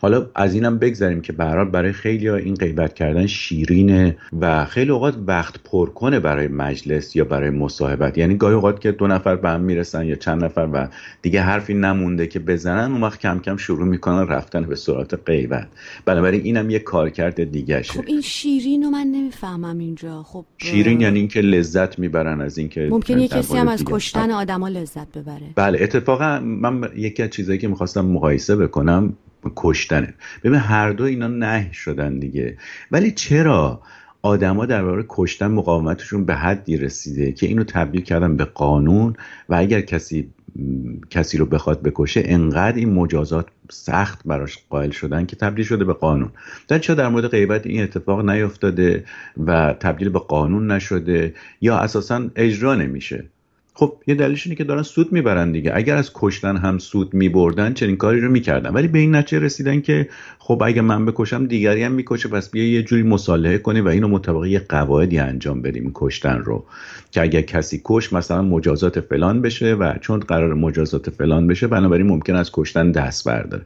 حالا 0.00 0.26
از 0.34 0.54
اینم 0.54 0.78
بگذاریم 0.78 1.20
که 1.20 1.32
برحال 1.32 1.68
برای 1.68 1.92
خیلی 1.92 2.28
ها 2.28 2.36
این 2.36 2.54
غیبت 2.54 2.94
کردن 2.94 3.26
شیرینه 3.26 4.16
و 4.40 4.64
خیلی 4.64 4.90
اوقات 4.90 5.14
وقت 5.26 5.54
پر 5.64 5.90
کنه 5.90 6.20
برای 6.20 6.48
مجلس 6.48 7.16
یا 7.16 7.24
برای 7.24 7.50
مصاحبت. 7.50 8.18
یعنی 8.18 8.34
گاهی 8.34 8.54
اوقات 8.54 8.80
که 8.80 8.92
دو 8.92 9.06
نفر 9.06 9.36
به 9.36 9.48
هم 9.48 9.60
می‌رسن 9.60 10.06
یا 10.06 10.14
چند 10.14 10.44
نفر 10.44 10.68
و 10.72 10.88
دیگه 11.22 11.40
حرفی 11.40 11.74
نمونده 11.74 12.26
که 12.26 12.38
بزنن 12.38 12.92
اون 12.92 13.02
وقت 13.02 13.20
کم 13.20 13.38
کم 13.38 13.56
شروع 13.56 13.86
می‌کنن 13.86 14.28
رفتن 14.28 14.62
به 14.62 14.76
سرعت 14.76 15.14
غیبت. 15.26 15.68
بنابراین 16.04 16.40
اینم 16.44 16.70
یه 16.70 16.78
کارکرد 16.78 17.44
دیگه 17.50 17.82
شه. 17.82 17.92
خب 17.92 18.04
این 18.06 18.20
شیرین 18.20 18.82
رو 18.82 18.90
من 18.90 19.06
نمی‌فهمم 19.06 19.78
اینجا. 19.78 20.22
خب 20.22 20.44
شیرین 20.58 21.00
یعنی 21.00 21.18
اینکه 21.18 21.40
لذت 21.40 21.98
می‌برن 21.98 22.40
از 22.40 22.58
اینکه 22.58 22.88
ممکن 22.90 23.18
یه 23.18 23.28
کسی 23.28 23.56
هم 23.56 23.68
از 23.68 23.84
کشتن 23.84 24.30
آدما 24.30 24.68
لذت 24.68 25.18
ببره. 25.18 25.46
بله 25.56 25.78
اتفاقا 25.82 26.40
من 26.40 26.88
یکی 26.96 27.22
از 27.22 27.30
چیزایی 27.30 27.58
که 27.58 27.68
می‌خواستم 27.68 28.06
مقایسه 28.06 28.56
بکنم 28.56 29.16
کشتنه 29.56 30.14
ببین 30.44 30.58
هر 30.58 30.90
دو 30.90 31.04
اینا 31.04 31.26
نه 31.26 31.72
شدن 31.72 32.18
دیگه. 32.18 32.56
ولی 32.90 33.10
چرا 33.10 33.80
آدما 34.22 34.66
درباره 34.66 35.04
کشتن 35.08 35.46
مقاومتشون 35.46 36.24
به 36.24 36.34
حدی 36.34 36.76
رسیده 36.76 37.32
که 37.32 37.46
اینو 37.46 37.64
تبدیل 37.64 38.00
کردن 38.00 38.36
به 38.36 38.44
قانون 38.44 39.16
و 39.48 39.54
اگر 39.54 39.80
کسی 39.80 40.30
کسی 41.10 41.38
رو 41.38 41.46
بخواد 41.46 41.82
بکشه 41.82 42.22
انقدر 42.24 42.76
این 42.76 42.92
مجازات 42.92 43.46
سخت 43.70 44.20
براش 44.24 44.58
قائل 44.70 44.90
شدن 44.90 45.26
که 45.26 45.36
تبدیل 45.36 45.64
شده 45.64 45.84
به 45.84 45.92
قانون. 45.92 46.30
در 46.68 46.78
چرا 46.78 46.96
در 46.96 47.08
مورد 47.08 47.28
غیبت 47.28 47.66
این 47.66 47.82
اتفاق 47.82 48.30
نیفتاده 48.30 49.04
و 49.46 49.74
تبدیل 49.80 50.08
به 50.08 50.18
قانون 50.18 50.70
نشده 50.70 51.34
یا 51.60 51.78
اساسا 51.78 52.30
اجرا 52.36 52.74
نمیشه؟ 52.74 53.24
خب 53.76 53.96
یه 54.06 54.14
دلیلش 54.14 54.46
اینه 54.46 54.56
که 54.56 54.64
دارن 54.64 54.82
سود 54.82 55.12
می‌برن 55.12 55.52
دیگه. 55.52 55.72
اگر 55.74 55.96
از 55.96 56.10
کشتن 56.14 56.56
هم 56.56 56.78
سود 56.78 57.14
میبردن 57.14 57.74
چنین 57.74 57.96
کاری 57.96 58.20
رو 58.20 58.30
می‌کردن. 58.30 58.70
ولی 58.70 58.88
به 58.88 58.98
این 58.98 59.14
نتیجه 59.14 59.38
رسیدن 59.38 59.80
که 59.80 60.08
خب 60.38 60.62
اگه 60.66 60.82
من 60.82 61.06
بکشم 61.06 61.46
دیگری 61.46 61.82
هم 61.82 61.92
می‌کشه 61.92 62.28
پس 62.28 62.50
بیا 62.50 62.72
یه 62.72 62.82
جوری 62.82 63.02
مصالحه 63.02 63.58
کنی 63.58 63.80
و 63.80 63.88
اینو 63.88 64.08
مطابق 64.08 64.44
یه 64.44 64.58
قواعدی 64.58 65.18
انجام 65.18 65.62
بدیم 65.62 65.90
کشتن 65.94 66.38
رو. 66.38 66.64
که 67.10 67.22
اگر 67.22 67.40
کسی 67.40 67.80
کش 67.84 68.12
مثلا 68.12 68.42
مجازات 68.42 69.00
فلان 69.00 69.42
بشه 69.42 69.74
و 69.74 69.94
چون 70.00 70.20
قرار 70.20 70.54
مجازات 70.54 71.10
فلان 71.10 71.46
بشه 71.46 71.66
بنابراین 71.66 72.06
ممکن 72.06 72.34
از 72.34 72.50
کشتن 72.52 72.90
دست 72.90 73.28
برداره. 73.28 73.62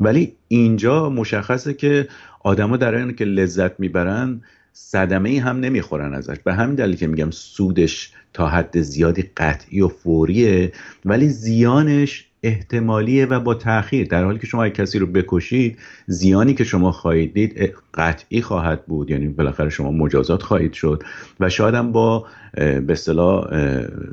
ولی 0.00 0.32
اینجا 0.48 1.10
مشخصه 1.10 1.74
که 1.74 2.08
آدما 2.40 2.76
در 2.76 3.12
که 3.12 3.24
لذت 3.24 3.80
می‌برن 3.80 4.40
صدمه 4.76 5.30
ای 5.30 5.38
هم 5.38 5.60
نمی‌خورن 5.60 6.14
ازش. 6.14 6.36
به 6.44 6.54
همین 6.54 6.74
دلیل 6.74 6.96
که 6.96 7.06
میگم 7.06 7.30
سودش 7.30 8.12
تا 8.32 8.48
حد 8.48 8.80
زیادی 8.80 9.22
قطعی 9.36 9.80
و 9.80 9.88
فوریه 9.88 10.72
ولی 11.04 11.28
زیانش 11.28 12.26
احتمالیه 12.44 13.26
و 13.26 13.40
با 13.40 13.54
تاخیر 13.54 14.06
در 14.06 14.24
حالی 14.24 14.38
که 14.38 14.46
شما 14.46 14.68
کسی 14.68 14.98
رو 14.98 15.06
بکشید 15.06 15.78
زیانی 16.06 16.54
که 16.54 16.64
شما 16.64 16.92
خواهید 16.92 17.34
دید 17.34 17.74
قطعی 17.94 18.42
خواهد 18.42 18.86
بود. 18.86 19.10
یعنی 19.10 19.28
بالاخره 19.28 19.68
شما 19.68 19.90
مجازات 19.90 20.42
خواهید 20.42 20.72
شد 20.72 21.02
و 21.40 21.48
شاید 21.48 21.74
هم 21.74 21.92
با 21.92 22.26
به 22.54 22.86
اصطلاح 22.88 23.50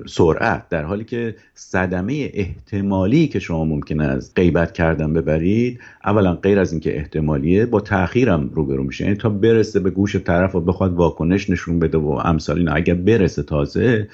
سرعت. 0.08 0.70
در 0.70 0.84
حالی 0.84 1.04
که 1.04 1.36
صدمه 1.54 2.32
احتمالی 2.34 3.28
که 3.28 3.40
شما 3.40 3.66
ممکنه 3.66 4.04
از 4.04 4.34
غیبت 4.36 4.72
کردن 4.72 5.14
ببرید 5.14 5.80
اولا 6.06 6.34
غیر 6.34 6.60
از 6.60 6.72
اینکه 6.72 6.98
احتمالیه 6.98 7.66
با 7.66 7.80
تاخیرم 7.80 8.50
روبرو 8.54 8.84
میشه. 8.84 9.04
یعنی 9.04 9.16
تا 9.16 9.30
برسه 9.30 9.80
به 9.80 9.90
گوش 9.90 10.16
طرف 10.16 10.56
و 10.56 10.62
بخواد 10.62 10.94
واکنش 10.94 11.50
نشون 11.50 11.80
بده 11.80 11.98
و 11.98 12.10
امثال 12.10 12.58
اینا 12.58 12.74
اگر 12.74 12.94
برسه 12.94 13.44
تازه 13.44 14.08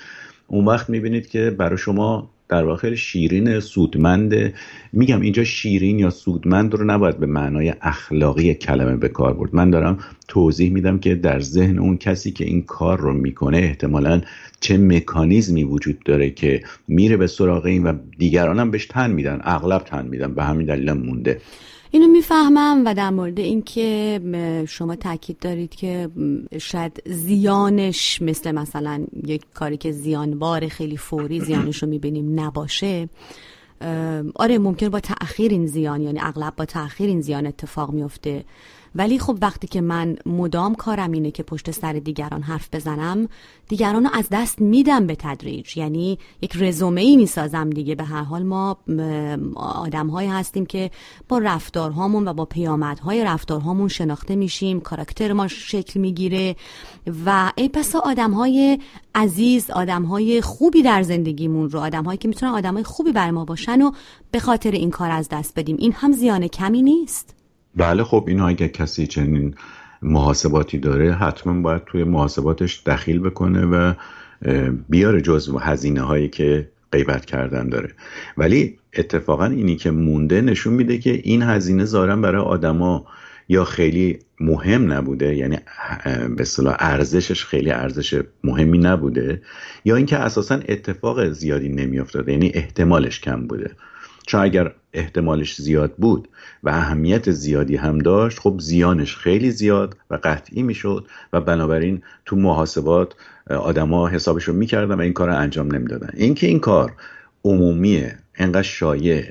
اون 0.47 0.65
وقت 0.65 0.89
می‌بینید 0.89 1.27
که 1.27 1.55
برای 1.57 1.77
شما 1.77 2.29
در 2.49 2.63
واقع 2.63 2.95
شیرین 2.95 3.59
سودمند. 3.59 4.53
میگم 4.93 5.21
اینجا 5.21 5.43
شیرین 5.43 5.99
یا 5.99 6.09
سودمند 6.09 6.75
رو 6.75 6.85
نباید 6.85 7.17
به 7.17 7.25
معنای 7.25 7.73
اخلاقی 7.81 8.53
کلمه 8.53 8.95
به 8.95 9.07
کار 9.07 9.33
برد. 9.33 9.55
من 9.55 9.69
دارم 9.69 9.99
توضیح 10.27 10.71
میدم 10.71 10.99
که 10.99 11.15
در 11.15 11.39
ذهن 11.39 11.79
اون 11.79 11.97
کسی 11.97 12.31
که 12.31 12.45
این 12.45 12.61
کار 12.63 12.99
رو 12.99 13.13
می‌کنه 13.13 13.57
احتمالا 13.57 14.21
چه 14.59 14.77
مکانیزمی 14.77 15.63
وجود 15.63 15.99
داره 16.05 16.29
که 16.29 16.61
میره 16.87 17.17
به 17.17 17.27
سراغ 17.27 17.65
این 17.65 17.83
و 17.83 17.93
دیگران 18.17 18.59
هم 18.59 18.71
بهش 18.71 18.85
تن 18.85 19.11
میدن 19.11 19.39
اغلب 19.43 19.83
تن 19.83 20.07
میدن 20.07 20.33
به 20.33 20.43
همین 20.43 20.67
دلیل 20.67 20.91
مونده. 20.91 21.41
اینو 21.91 22.07
می‌فهمم 22.07 22.81
و 22.85 22.93
در 22.93 23.09
مورد 23.09 23.39
اینکه 23.39 24.21
شما 24.67 24.95
تاکید 24.95 25.39
دارید 25.39 25.75
که 25.75 26.09
شاید 26.57 27.03
زیانش 27.05 28.21
مثل 28.21 28.51
مثلا 28.51 29.05
یک 29.27 29.41
کاری 29.53 29.77
که 29.77 29.91
زیانبار 29.91 30.67
خیلی 30.67 30.97
فوری 30.97 31.39
زیانش 31.39 31.83
رو 31.83 31.89
می‌بینیم 31.89 32.39
نباشه. 32.39 33.09
آره 34.35 34.57
ممکن 34.57 34.89
با 34.89 34.99
تأخیر 34.99 35.51
این 35.51 35.65
زیان 35.65 36.01
یعنی 36.01 36.19
اغلب 36.21 36.55
با 36.55 36.65
تأخیر 36.65 37.07
این 37.07 37.21
زیان 37.21 37.47
اتفاق 37.47 37.91
میفته 37.91 38.45
ولی 38.97 39.19
خب 39.19 39.37
وقتی 39.41 39.67
که 39.67 39.81
من 39.81 40.15
مدام 40.25 40.75
کارم 40.75 41.11
اینه 41.11 41.31
که 41.31 41.43
پشت 41.43 41.71
سر 41.71 41.93
دیگران 41.93 42.41
حرف 42.41 42.69
بزنم 42.73 43.27
دیگران 43.67 44.03
رو 44.03 44.09
از 44.13 44.27
دست 44.31 44.61
میدم 44.61 45.07
به 45.07 45.15
تدریج. 45.15 45.77
یعنی 45.77 46.19
یک 46.41 46.57
رزومه 46.59 47.01
ای 47.01 47.17
می‌سازم 47.17 47.69
دیگه. 47.69 47.95
به 47.95 48.03
هر 48.03 48.23
حال 48.23 48.43
ما 48.43 48.77
آدم 49.55 50.07
های 50.07 50.27
هستیم 50.27 50.65
که 50.65 50.91
با 51.29 51.37
رفتارهامون 51.37 52.27
و 52.27 52.33
با 52.33 52.45
پیامدهای 52.45 53.23
رفتارهامون 53.23 53.87
شناخته 53.87 54.35
میشیم 54.35 54.79
کاراکتر 54.79 55.33
ما 55.33 55.47
شکل 55.47 55.99
می‌گیره 55.99 56.55
و 57.25 57.51
ای 57.55 57.69
پسا 57.69 57.99
آدم 57.99 58.31
های 58.31 58.79
عزیز 59.15 59.69
آدم 59.69 60.03
های 60.03 60.41
خوبی 60.41 60.81
در 60.81 61.03
زندگیمون 61.03 61.69
رو 61.69 61.79
آدم 61.79 62.03
هایی 62.03 62.17
که 62.17 62.27
می‌تونن 62.27 62.51
آدم 62.51 62.73
های 62.73 62.83
خوبی 62.83 63.11
بر 63.11 63.31
ما 63.31 63.45
باشن 63.45 63.81
و 63.81 63.91
به 64.31 64.39
خاطر 64.39 64.71
این 64.71 64.91
کار 64.91 65.11
از 65.11 65.29
دست 65.29 65.59
بدیم. 65.59 65.75
این 65.79 65.91
هم 65.91 66.11
زیان 66.11 66.47
کمی 66.47 66.81
نیست؟ 66.81 67.36
بله 67.77 68.03
خب 68.03 68.25
اینو 68.27 68.45
اگر 68.45 68.67
کسی 68.67 69.07
چنین 69.07 69.55
محاسباتی 70.01 70.77
داره 70.77 71.13
حتما 71.13 71.61
باید 71.61 71.83
توی 71.85 72.03
محاسباتش 72.03 72.83
دخیل 72.85 73.19
بکنه 73.19 73.65
و 73.65 73.93
بیاره 74.89 75.21
جزو 75.21 75.57
هزینه 75.57 76.01
هایی 76.01 76.29
که 76.29 76.69
غیبت 76.91 77.25
کردن 77.25 77.69
داره. 77.69 77.89
ولی 78.37 78.77
اتفاقا 78.93 79.45
اینی 79.45 79.75
که 79.75 79.91
مونده 79.91 80.41
نشون 80.41 80.73
میده 80.73 80.97
که 80.97 81.21
این 81.23 81.41
هزینه 81.41 81.85
زارن 81.85 82.21
برای 82.21 82.41
آدما 82.41 83.05
یا 83.49 83.63
خیلی 83.63 84.19
مهم 84.39 84.93
نبوده 84.93 85.35
یعنی 85.35 85.57
به 86.05 86.41
اصطلاح 86.41 86.75
ارزشش 86.79 87.45
خیلی 87.45 87.71
ارزش 87.71 88.21
مهمی 88.43 88.77
نبوده 88.77 89.41
یا 89.85 89.95
اینکه 89.95 90.17
اساسا 90.17 90.55
اتفاق 90.55 91.29
زیادی 91.29 91.69
نمیافتاده 91.69 92.31
یعنی 92.31 92.51
احتمالش 92.53 93.19
کم 93.19 93.47
بوده. 93.47 93.71
چون 94.27 94.41
اگر 94.41 94.71
احتمالش 94.93 95.55
زیاد 95.61 95.93
بود 95.97 96.27
و 96.63 96.69
اهمیت 96.69 97.31
زیادی 97.31 97.75
هم 97.75 97.97
داشت 97.97 98.39
خب 98.39 98.59
زیانش 98.59 99.15
خیلی 99.15 99.51
زیاد 99.51 99.97
و 100.09 100.19
قطعی 100.23 100.63
می‌شد 100.63 101.07
و 101.33 101.41
بنابراین 101.41 102.01
تو 102.25 102.35
محاسبات 102.35 103.13
آدما 103.49 104.07
حسابش 104.07 104.43
رو 104.43 104.53
می‌کردن 104.53 104.95
و 104.95 105.01
این 105.01 105.13
کار 105.13 105.27
رو 105.27 105.37
انجام 105.37 105.75
نمی‌دادن. 105.75 106.09
اینکه 106.13 106.47
این 106.47 106.59
کار 106.59 106.93
عمومیه 107.43 108.17
انقدر 108.35 108.61
شایع 108.61 109.23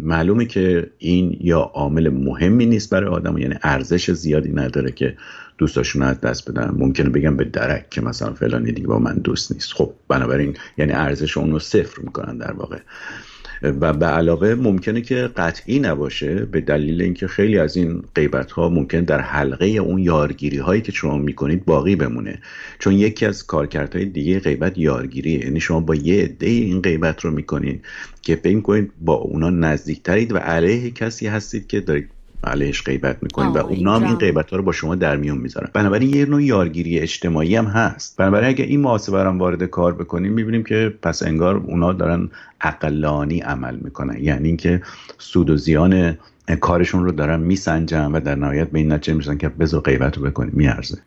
معلومه 0.00 0.46
که 0.46 0.90
این 0.98 1.36
یا 1.40 1.60
عامل 1.60 2.08
مهمی 2.08 2.66
نیست 2.66 2.90
برای 2.90 3.10
آدم 3.10 3.38
یعنی 3.38 3.54
ارزش 3.62 4.10
زیادی 4.10 4.52
نداره 4.52 4.92
که 4.92 5.16
دوستاشون 5.58 6.02
از 6.02 6.20
دست 6.20 6.50
بدن. 6.50 6.74
ممکنه 6.76 7.08
بگم 7.08 7.36
به 7.36 7.44
درک 7.44 7.90
که 7.90 8.00
مثلا 8.00 8.34
فلانی 8.34 8.72
دیگه 8.72 8.86
با 8.86 8.98
من 8.98 9.14
دوست 9.14 9.52
نیست. 9.52 9.72
خب 9.72 9.92
بنابراین 10.08 10.56
یعنی 10.78 10.92
ارزش 10.92 11.36
اون 11.36 11.52
رو 11.52 11.58
صفر 11.58 12.02
می‌کنن 12.02 12.38
در 12.38 12.52
واقع. 12.52 12.78
و 13.62 13.92
به 13.92 14.06
علاوه 14.06 14.54
ممکنه 14.54 15.00
که 15.00 15.14
قطعی 15.36 15.78
نباشه 15.78 16.34
به 16.34 16.60
دلیل 16.60 17.02
اینکه 17.02 17.26
خیلی 17.26 17.58
از 17.58 17.76
این 17.76 18.02
غیبت 18.14 18.50
ها 18.50 18.68
ممکن 18.68 19.00
در 19.00 19.20
حلقه 19.20 19.66
اون 19.66 19.98
یارگیری 19.98 20.58
هایی 20.58 20.80
که 20.80 20.92
شما 20.92 21.18
می‌کنید 21.18 21.64
باقی 21.64 21.96
بمونه. 21.96 22.38
چون 22.78 22.92
یکی 22.92 23.26
از 23.26 23.46
کارکردهای 23.46 24.04
دیگه 24.04 24.40
غیبت 24.40 24.78
یارگیریه. 24.78 25.44
یعنی 25.44 25.60
شما 25.60 25.80
با 25.80 25.94
یه 25.94 26.22
عده 26.24 26.46
این 26.46 26.82
غیبت 26.82 27.20
رو 27.20 27.30
می‌کنید 27.30 27.84
که 28.22 28.36
فکر 28.36 28.60
کنید 28.60 28.92
با 29.00 29.14
اونا 29.14 29.50
نزدیکترید 29.50 30.32
و 30.32 30.36
علیه 30.36 30.90
کسی 30.90 31.26
هستید 31.26 31.66
که 31.66 31.80
دارید 31.80 32.10
علیهش 32.44 32.82
غیبت 32.82 33.22
می‌کنید 33.22 33.56
و 33.56 33.58
اونا 33.58 33.96
هم 33.96 34.04
این 34.04 34.14
غیبت 34.14 34.50
ها 34.50 34.56
رو 34.56 34.62
با 34.62 34.72
شما 34.72 34.94
در 34.94 35.16
میون 35.16 35.38
می‌ذارن 35.38 35.70
بنابراین 35.72 36.14
یه 36.14 36.26
نوع 36.26 36.42
یارگیری 36.42 36.98
اجتماعی 36.98 37.56
هم 37.56 37.64
هست. 37.64 38.16
بنابراین 38.16 38.48
اگه 38.48 38.64
این 38.64 38.80
محاسبه 38.80 39.22
رو 39.22 39.38
وارد 39.38 39.64
کار 39.64 39.94
بکنیم 39.94 40.32
می‌بینیم 40.32 40.64
که 40.64 40.94
پس 41.02 41.22
انگار 41.22 41.56
اونا 41.56 41.92
دارن 41.92 42.28
اقلانی 42.60 43.40
عمل 43.40 43.76
می‌کنن. 43.76 44.16
یعنی 44.20 44.48
اینکه 44.48 44.82
سود 45.18 45.50
و 45.50 45.56
زیان 45.56 46.18
کارشون 46.60 47.04
رو 47.04 47.12
دارن 47.12 47.40
میسنجن 47.40 48.12
و 48.12 48.20
در 48.20 48.34
نهایت 48.34 48.70
به 48.70 48.78
این 48.78 48.92
نتیجه 48.92 49.12
می‌رسن 49.12 49.36
که 49.36 49.48
بذار 49.48 49.80
غیبت 49.80 50.18
رو 50.18 50.24
بکنیم. 50.24 50.52
میارزه. 50.54 50.98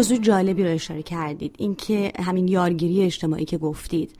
موضوع 0.00 0.18
جالبی 0.18 0.64
رو 0.64 0.70
اشاره 0.70 1.02
کردید 1.02 1.54
اینکه 1.58 2.12
همین 2.18 2.48
یارگیری 2.48 3.02
اجتماعی 3.04 3.44
که 3.44 3.58
گفتید. 3.58 4.10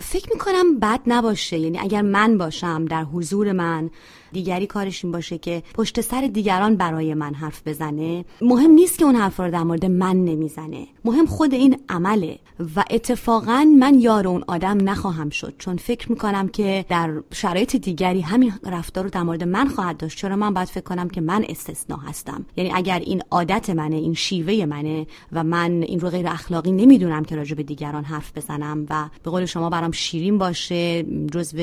فکر 0.00 0.26
می‌کنم 0.32 0.78
بد 0.78 1.00
نباشه 1.06 1.58
یعنی 1.58 1.78
اگر 1.78 2.02
من 2.02 2.38
باشم 2.38 2.84
در 2.84 3.04
حضور 3.04 3.52
من 3.52 3.90
دیگری 4.32 4.66
کارش 4.66 5.04
این 5.04 5.12
باشه 5.12 5.38
که 5.38 5.62
پشت 5.74 6.00
سر 6.00 6.30
دیگران 6.32 6.76
برای 6.76 7.14
من 7.14 7.34
حرف 7.34 7.68
بزنه 7.68 8.24
مهم 8.40 8.70
نیست 8.70 8.98
که 8.98 9.04
اون 9.04 9.16
حرف 9.16 9.40
رو 9.40 9.50
در 9.50 9.62
مورد 9.62 9.84
من 9.84 10.24
نمی‌زنه. 10.24 10.86
مهم 11.04 11.26
خود 11.26 11.54
این 11.54 11.76
عمله 11.88 12.38
و 12.76 12.84
اتفاقا 12.90 13.64
من 13.78 14.00
یار 14.00 14.28
اون 14.28 14.44
آدم 14.48 14.88
نخواهم 14.88 15.30
شد 15.30 15.54
چون 15.58 15.76
فکر 15.76 16.10
می‌کنم 16.10 16.48
که 16.48 16.84
در 16.88 17.12
شرایط 17.32 17.76
دیگری 17.76 18.20
همین 18.20 18.52
رفتار 18.64 19.04
رو 19.04 19.10
در 19.10 19.22
مورد 19.22 19.44
من 19.44 19.68
خواهد 19.68 19.96
داشت. 19.96 20.18
چرا 20.18 20.36
من 20.36 20.54
باید 20.54 20.68
فکر 20.68 20.84
کنم 20.84 21.08
که 21.08 21.20
من 21.20 21.44
استثنا 21.48 21.96
هستم؟ 21.96 22.44
یعنی 22.56 22.70
اگر 22.74 22.98
این 22.98 23.22
عادت 23.30 23.70
منه 23.70 23.96
این 23.96 24.14
شیوه 24.14 24.66
منه 24.66 25.06
و 25.32 25.44
من 25.44 25.70
این 25.70 26.00
رو 26.00 26.10
غیر 26.10 26.28
اخلاقی 26.28 26.72
نمی‌دونم 26.72 27.24
که 27.24 27.36
راجع 27.36 27.54
به 27.54 27.62
دیگران 27.62 28.04
حرف 28.04 28.36
بزنم 28.36 28.86
و 28.90 29.08
به 29.22 29.30
قول 29.30 29.44
شما 29.44 29.70
برام 29.70 29.90
شیرین 29.90 30.38
باشه 30.38 31.02
جزو 31.32 31.58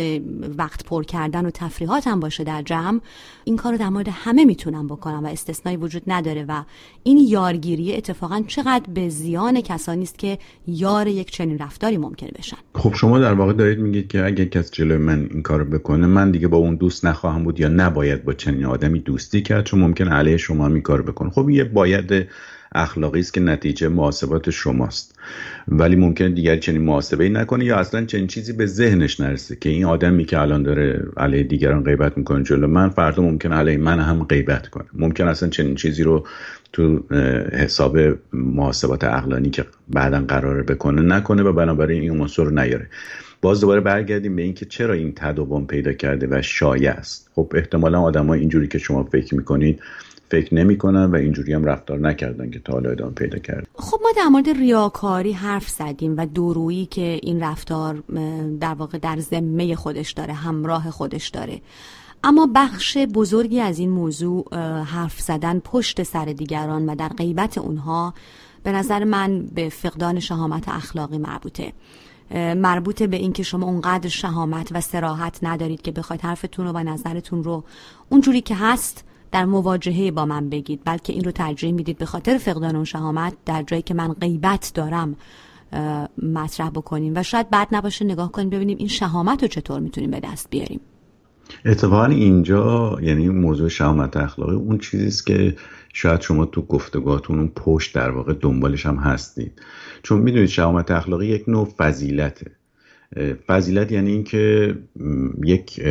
وقت 0.57 0.85
پر 0.85 1.03
کردن 1.03 1.45
و 1.45 1.49
تفریحاتم 1.49 2.19
باشه 2.19 2.43
جمع 2.61 2.99
این 3.43 3.57
کار 3.57 3.71
رو 3.71 3.77
در 3.77 3.89
مورد 3.89 4.07
همه 4.11 4.45
می‌تونم 4.45 4.87
بکنم 4.87 5.23
و 5.23 5.27
استثنایی 5.27 5.77
وجود 5.77 6.03
نداره 6.07 6.45
و 6.47 6.63
این 7.03 7.17
یارگیری 7.17 7.95
اتفاقا 7.95 8.43
چقدر 8.47 8.83
به 8.93 9.09
زیان 9.09 9.61
کسانی 9.61 10.03
است 10.03 10.19
که 10.19 10.37
یار 10.67 11.07
یک 11.07 11.31
چنین 11.31 11.57
رفتاری 11.57 11.97
ممکن 11.97 12.27
بشن. 12.39 12.57
خب 12.75 12.93
شما 12.93 13.19
در 13.19 13.33
واقع 13.33 13.53
دارید 13.53 13.79
میگید 13.79 14.07
که 14.07 14.25
اگه 14.25 14.45
کس 14.45 14.71
جلوی 14.71 14.97
من 14.97 15.27
این 15.31 15.41
کار 15.41 15.63
بکنه 15.63 16.07
من 16.07 16.31
دیگه 16.31 16.47
با 16.47 16.57
اون 16.57 16.75
دوست 16.75 17.05
نخواهم 17.05 17.43
بود 17.43 17.59
یا 17.59 17.67
نباید 17.67 18.25
با 18.25 18.33
چنین 18.33 18.65
آدمی 18.65 18.99
دوستی 18.99 19.41
کرد 19.41 19.65
چون 19.65 19.79
ممکن 19.79 20.07
علیه 20.07 20.37
شما 20.37 20.67
می 20.67 20.81
کار 20.81 21.01
بکنه. 21.01 21.29
خب 21.29 21.49
یه 21.49 21.63
باید 21.63 22.27
اخلاقی 22.75 23.19
است 23.19 23.33
که 23.33 23.41
نتیجه 23.41 23.87
محاسبات 23.87 24.49
شماست. 24.49 25.15
ولی 25.67 25.95
ممکن 25.95 26.33
دیگری 26.33 26.59
چنین 26.59 26.81
محاسبه 26.81 27.29
نکنه 27.29 27.65
یا 27.65 27.77
اصلا 27.77 28.05
چنین 28.05 28.27
چیزی 28.27 28.53
به 28.53 28.65
ذهنش 28.65 29.19
نرسه 29.19 29.55
که 29.55 29.69
این 29.69 29.85
آدمی 29.85 30.25
که 30.25 30.39
الان 30.39 30.63
داره 30.63 31.05
علیه 31.17 31.43
دیگران 31.43 31.83
غیبت 31.83 32.17
می‌کنه 32.17 32.43
جلو 32.43 32.67
من 32.67 32.89
فردا 32.89 33.23
ممکن 33.23 33.51
علیه 33.53 33.77
من 33.77 33.99
هم 33.99 34.23
غیبت 34.23 34.67
کنه. 34.67 34.85
ممکن 34.93 35.27
اصلا 35.27 35.49
چنین 35.49 35.75
چیزی 35.75 36.03
رو 36.03 36.27
تو 36.73 37.03
حساب 37.53 37.97
محاسبات 38.33 39.03
اقلانی 39.03 39.49
که 39.49 39.65
بعدا 39.89 40.25
قراره 40.27 40.63
بکنه 40.63 41.01
نکنه 41.01 41.43
و 41.43 41.53
بنابراین 41.53 42.01
این 42.01 42.21
عنصر 42.21 42.43
رو 42.43 42.51
نیاره. 42.51 42.87
باز 43.41 43.61
دوباره 43.61 43.81
برگردیم 43.81 44.35
به 44.35 44.41
اینکه 44.41 44.65
چرا 44.65 44.93
این 44.93 45.13
تداوم 45.15 45.67
پیدا 45.67 45.93
کرده 45.93 46.27
و 46.31 46.41
شایع 46.41 46.91
است. 46.91 47.29
خب 47.35 47.51
احتمالا 47.55 48.01
آدم 48.01 48.29
اینجوری 48.29 48.67
که 48.67 48.77
شما 48.77 49.03
فکر 49.03 49.35
می‌کنید 49.35 49.79
فکر 50.29 50.55
نمی‌کنن 50.55 51.05
و 51.05 51.15
اینجوری 51.15 51.53
هم 51.53 51.65
رفتار 51.65 51.99
نکردن 51.99 52.49
که 52.51 52.59
تا 52.59 52.73
حالا 52.73 52.89
ادامه 52.89 53.11
پیدا 53.11 53.39
کرد. 53.39 53.67
خب 53.75 53.97
ما 54.03 54.09
در 54.17 54.27
مورد 54.27 54.49
ریاکاری 54.49 55.31
حرف 55.31 55.69
زدیم 55.69 56.17
و 56.17 56.25
دورویی 56.25 56.85
که 56.85 57.19
این 57.23 57.43
رفتار 57.43 58.03
در 58.59 58.73
واقع 58.73 58.97
در 58.97 59.19
ذمه 59.19 59.75
خودش 59.75 60.11
داره 60.11 60.33
همراه 60.33 60.91
خودش 60.91 61.29
داره. 61.29 61.61
اما 62.23 62.49
بخش 62.55 62.97
بزرگی 62.97 63.59
از 63.59 63.79
این 63.79 63.89
موضوع 63.89 64.55
حرف 64.83 65.19
زدن 65.21 65.59
پشت 65.59 66.03
سر 66.03 66.25
دیگران 66.25 66.89
و 66.89 66.95
در 66.95 67.09
غیبت 67.09 67.57
اونها 67.57 68.13
به 68.63 68.71
نظر 68.71 69.03
من 69.03 69.45
به 69.45 69.69
فقدان 69.69 70.19
شهامت 70.19 70.69
اخلاقی 70.69 71.17
مربوطه. 71.17 71.73
مربوطه 72.55 73.07
به 73.07 73.17
اینکه 73.17 73.43
شما 73.43 73.65
اونقدر 73.65 74.09
شهامت 74.09 74.69
و 74.71 74.81
سراحت 74.81 75.39
ندارید 75.43 75.81
که 75.81 75.91
بخواید 75.91 76.21
حرفتون 76.21 76.65
رو 76.65 76.71
و 76.71 76.77
نظرتون 76.77 77.43
رو 77.43 77.63
اونجوری 78.09 78.41
که 78.41 78.55
هست 78.55 79.03
در 79.31 79.45
مواجهه 79.45 80.11
با 80.11 80.25
من 80.25 80.49
بگید 80.49 80.81
بلکه 80.85 81.13
این 81.13 81.23
رو 81.23 81.31
ترجیح 81.31 81.71
می‌دید 81.71 81.97
به 81.97 82.05
خاطر 82.05 82.37
فقدان 82.37 82.75
اون 82.75 82.85
شهامت 82.85 83.33
در 83.45 83.63
جایی 83.63 83.81
که 83.81 83.93
من 83.93 84.13
غیبت 84.13 84.71
دارم 84.73 85.15
مطرح 86.23 86.69
بکنیم 86.69 87.13
و 87.15 87.23
شاید 87.23 87.49
بعد 87.49 87.67
نباشه 87.71 88.05
نگاه 88.05 88.31
کنیم 88.31 88.49
ببینیم 88.49 88.77
این 88.77 88.87
شهامت 88.87 89.41
رو 89.41 89.47
چطور 89.47 89.79
می‌تونیم 89.79 90.11
به 90.11 90.19
دست 90.19 90.49
بیاریم. 90.49 90.79
اتفاقا 91.65 92.05
اینجا 92.05 92.97
یعنی 93.01 93.29
موضوع 93.29 93.69
شهامت 93.69 94.17
اخلاقی 94.17 94.55
اون 94.55 94.77
چیزیست 94.77 95.27
که 95.27 95.55
شاید 95.93 96.21
شما 96.21 96.45
تو 96.45 96.61
گفتگاتون 96.61 97.39
اون 97.39 97.51
پشت 97.55 97.95
در 97.95 98.09
واقع 98.09 98.33
دنبالش 98.33 98.85
هم 98.85 98.95
هستید. 98.95 99.61
چون 100.03 100.21
می‌دونید 100.21 100.49
شهامت 100.49 100.91
اخلاقی 100.91 101.27
یک 101.27 101.49
نوع 101.49 101.65
فضیلته. 101.65 102.51
فضیلت 103.47 103.91
یعنی 103.91 104.11
اینکه 104.11 104.75
یک 105.43 105.81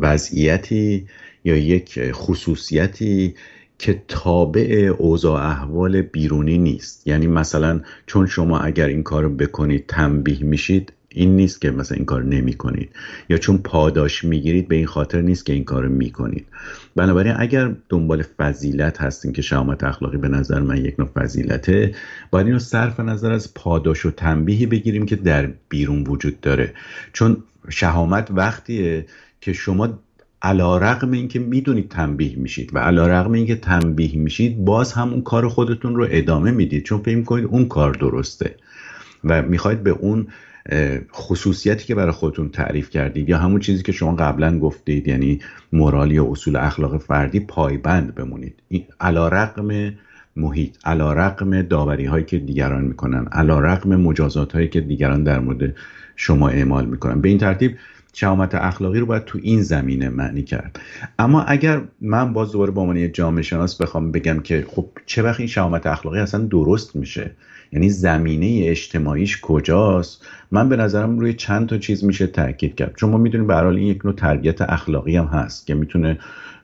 وضعیتی 0.00 1.06
یا 1.44 1.56
یک 1.56 2.12
خصوصیتی 2.12 3.34
که 3.78 4.02
تابع 4.08 4.92
اوضاع 4.98 5.42
احوال 5.42 6.02
بیرونی 6.02 6.58
نیست. 6.58 7.06
یعنی 7.06 7.26
مثلا 7.26 7.80
چون 8.06 8.26
شما 8.26 8.58
اگر 8.58 8.86
این 8.86 9.02
کار 9.02 9.28
بکنید 9.28 9.86
تنبیه 9.86 10.42
میشید 10.42 10.92
این 11.08 11.36
نیست 11.36 11.60
که 11.60 11.70
مثلا 11.70 11.96
این 11.96 12.04
کار 12.04 12.24
نمی 12.24 12.52
کنید 12.52 12.90
یا 13.28 13.38
چون 13.38 13.58
پاداش 13.58 14.24
می‌گیرید 14.24 14.68
به 14.68 14.76
این 14.76 14.86
خاطر 14.86 15.20
نیست 15.20 15.46
که 15.46 15.52
این 15.52 15.64
کار 15.64 15.88
می‌کنید. 15.88 16.46
بنابراین 16.96 17.34
اگر 17.36 17.74
دنبال 17.88 18.22
فضیلت 18.22 19.00
هستیم 19.00 19.32
که 19.32 19.42
شهامت 19.42 19.84
اخلاقی 19.84 20.16
به 20.16 20.28
نظر 20.28 20.60
من 20.60 20.76
یک 20.76 21.00
نوع 21.00 21.08
فضیلته 21.08 21.94
باید 22.30 22.46
اینو 22.46 22.58
صرف 22.58 23.00
نظر 23.00 23.32
از 23.32 23.54
پاداش 23.54 24.06
و 24.06 24.10
تنبیهی 24.10 24.66
بگیریم 24.66 25.06
که 25.06 25.16
در 25.16 25.52
بیرون 25.68 26.04
وجود 26.06 26.40
داره. 26.40 26.74
چون 27.12 27.36
شهامت 27.68 28.28
وقتیه 28.30 29.06
که 29.40 29.52
شما 29.52 29.98
علا 30.42 30.78
رقم 30.78 31.10
این 31.10 31.28
که 31.28 31.38
می‌دونید 31.38 31.88
تنبیه 31.88 32.36
میشید 32.36 32.70
و 32.74 32.78
علا 32.78 33.06
رقم 33.06 33.32
این 33.32 33.46
که 33.46 33.56
تنبیه 33.56 34.16
میشید 34.16 34.64
باز 34.64 34.92
هم 34.92 35.10
اون 35.10 35.22
کار 35.22 35.48
خودتون 35.48 35.94
رو 35.94 36.06
ادامه 36.10 36.50
می‌دید. 36.50 36.84
چون 36.84 36.98
فکر 36.98 37.22
کنید 37.22 37.44
اون 37.44 37.68
کار 37.68 37.92
درسته. 37.94 38.54
و 39.24 39.42
می‌خواید 39.42 39.82
به 39.82 39.90
اون 39.90 40.26
خصوصیتی 41.12 41.86
که 41.86 41.94
برای 41.94 42.12
خودتون 42.12 42.48
تعریف 42.48 42.90
کردید 42.90 43.28
یا 43.28 43.38
همون 43.38 43.60
چیزی 43.60 43.82
که 43.82 43.92
شما 43.92 44.14
قبلا 44.14 44.58
گفتید 44.58 45.08
یعنی 45.08 45.40
مورال 45.72 46.10
یا 46.10 46.30
اصول 46.30 46.56
اخلاق 46.56 46.98
فردی 46.98 47.40
پایبند 47.40 48.14
بمونید. 48.14 48.54
علا 49.00 49.28
رقم 49.28 49.92
محیط 50.36 50.76
علا 50.84 51.12
رقم 51.12 51.62
داوری 51.62 52.04
هایی 52.04 52.24
که 52.24 52.38
دیگران 52.38 52.84
می‌کنن 52.84 53.26
علا 53.32 53.60
رقم 53.60 53.96
مجازات 53.96 54.52
هایی 54.52 54.68
که 54.68 54.80
دیگران 54.80 55.24
در 55.24 55.38
مورد 55.38 55.74
شما 56.16 56.48
اعمال 56.48 56.86
می‌کنن. 56.86 57.20
به 57.20 57.28
این 57.28 57.38
ترتیب 57.38 57.76
شهامت 58.12 58.54
اخلاقی 58.54 58.98
رو 59.00 59.06
باید 59.06 59.24
تو 59.24 59.38
این 59.42 59.62
زمینه 59.62 60.08
معنی 60.08 60.42
کرد. 60.42 60.80
اما 61.18 61.42
اگر 61.42 61.80
من 62.00 62.32
باز 62.32 62.52
دوباره 62.52 62.70
به 62.70 62.80
عنوان 62.80 63.12
جامعه 63.12 63.42
شناس 63.42 63.82
بخوام 63.82 64.12
بگم 64.12 64.40
که 64.40 64.66
خب 64.68 64.86
چه 65.06 65.22
وقت 65.22 65.40
این 65.40 65.48
شهامت 65.48 65.86
اخلاقی 65.86 66.18
اصلا 66.18 66.44
درست 66.44 66.96
میشه؟ 66.96 67.30
یعنی 67.72 67.88
زمینه 67.88 68.68
اجتماعیش 68.68 69.40
کجاست؟ 69.42 70.26
من 70.50 70.68
به 70.68 70.76
نظرم 70.76 71.18
روی 71.18 71.34
چند 71.34 71.68
تا 71.68 71.78
چیز 71.78 72.04
میشه 72.04 72.26
تاکید 72.26 72.74
کرد. 72.74 72.94
چون 72.96 73.10
ما 73.10 73.18
می‌دونیم 73.18 73.46
به 73.46 73.66
این 73.66 73.78
یک 73.78 74.04
نوع 74.04 74.14
تربیت 74.14 74.62
اخلاقی 74.62 75.16
هم 75.16 75.24
هست 75.24 75.66
که 75.66 75.74
می‌تونه 75.74 76.18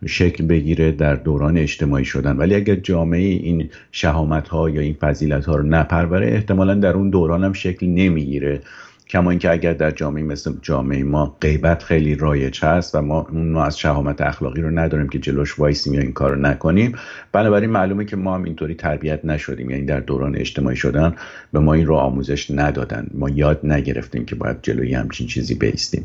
شکل 0.07 0.47
بگیره 0.47 0.93
در 0.93 1.15
دوران 1.15 1.59
اجتماعی 1.59 2.05
شدن. 2.05 2.37
ولی 2.37 2.55
اگر 2.55 2.75
جامعه 2.75 3.21
این 3.21 3.71
شهامت 3.93 4.49
ها 4.49 4.71
یا 4.71 4.81
این 4.81 4.95
فضیلت 4.95 5.45
ها 5.45 5.57
رو 5.57 5.63
نپروره 5.63 6.27
احتمالا 6.27 6.75
در 6.75 6.93
اون 6.93 7.11
دوران 7.11 7.45
هم 7.45 7.53
شکل 7.53 7.87
نمی‌گیره. 7.87 8.61
کما 9.09 9.31
اینکه 9.31 9.51
اگر 9.51 9.73
در 9.73 9.90
جامعه 9.90 10.23
مثل 10.23 10.53
جامعه 10.62 11.03
ما 11.03 11.37
غیبت 11.40 11.83
خیلی 11.83 12.14
رایج 12.14 12.64
هست 12.64 12.95
و 12.95 13.03
ما 13.03 13.27
اون 13.31 13.57
از 13.57 13.79
شهامت 13.79 14.21
اخلاقی 14.21 14.61
رو 14.62 14.79
نداریم 14.79 15.09
که 15.09 15.19
جلوش 15.19 15.59
وایسیم 15.59 15.95
یا 15.95 16.01
این 16.01 16.12
کار 16.12 16.31
رو 16.31 16.40
نکنیم 16.40 16.95
بنابراین 17.33 17.71
معلومه 17.71 18.05
که 18.05 18.16
ما 18.16 18.35
هم 18.35 18.45
اینطوری 18.45 18.75
تربیت 18.75 19.25
نشدیم. 19.25 19.71
یعنی 19.71 19.85
در 19.85 20.01
دوران 20.01 20.37
اجتماعی 20.37 20.77
شدن 20.77 21.14
به 21.53 21.59
ما 21.59 21.75
این 21.75 21.87
رو 21.87 21.95
آموزش 21.95 22.51
ندادن. 22.51 23.07
ما 23.14 23.31
یاد 23.31 23.61
نگرفتیم 23.64 24.25
که 24.25 24.35
باید 24.35 24.57
جلوی 24.62 24.95
همچین 24.95 25.27
چیزی 25.27 25.55
بیستیم. 25.55 26.05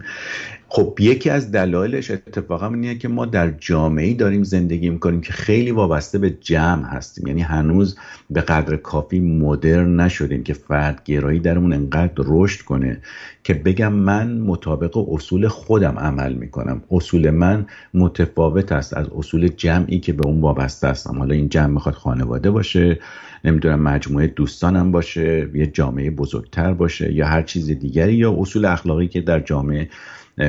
خب 0.74 0.98
یکی 1.00 1.30
از 1.30 1.52
دلایلش 1.52 2.12
اتفاقا 2.12 2.68
اینه 2.68 2.96
که 2.96 3.08
ما 3.08 3.26
در 3.26 3.52
جامعه 3.52 4.14
داریم 4.14 4.44
زندگی 4.44 4.90
می‌کنیم 4.90 5.22
که 5.22 5.34
خیلی 5.34 5.72
وابسته 5.72 6.20
به 6.20 6.30
جمع 6.30 6.86
هستیم. 6.86 7.28
یعنی 7.28 7.42
هنوز 7.42 7.98
به 8.30 8.42
قدر 8.42 8.76
کافی 8.76 9.20
مدرن 9.20 10.00
نشدیم 10.00 10.44
که 10.44 10.54
فردگرایی 10.54 11.40
درمون 11.40 11.74
انقدر 11.74 12.14
رشد 12.18 12.62
کنه 12.62 12.98
که 13.44 13.54
بگم 13.54 13.94
من 13.94 14.38
مطابق 14.38 15.14
اصول 15.14 15.48
خودم 15.48 16.00
عمل 16.00 16.34
می‌کنم. 16.34 16.82
اصول 16.92 17.30
من 17.30 17.66
متفاوت 17.94 18.72
است 18.72 18.98
از 18.98 19.08
اصول 19.16 19.48
جمعی 19.48 20.00
که 20.00 20.14
به 20.14 20.28
اون 20.28 20.42
وابسته 20.42 20.88
هستم. 20.88 21.20
حالا 21.20 21.36
این 21.36 21.50
جمع 21.50 21.74
می‌خواد 21.74 21.96
خانواده 21.96 22.52
باشه 22.52 23.00
نمی‌دونم 23.46 23.82
مجموعه 23.82 24.28
دوستانم 24.28 24.92
باشه 24.92 25.50
یه 25.54 25.68
جامعه 25.68 26.10
بزرگتر 26.12 26.74
باشه 26.74 27.14
یا 27.14 27.28
هر 27.28 27.42
چیز 27.42 27.72
دیگری 27.72 28.14
یا 28.14 28.36
اصول 28.40 28.66
اخلاقی 28.66 29.08
که 29.08 29.22
در 29.22 29.40
جامعه 29.40 29.90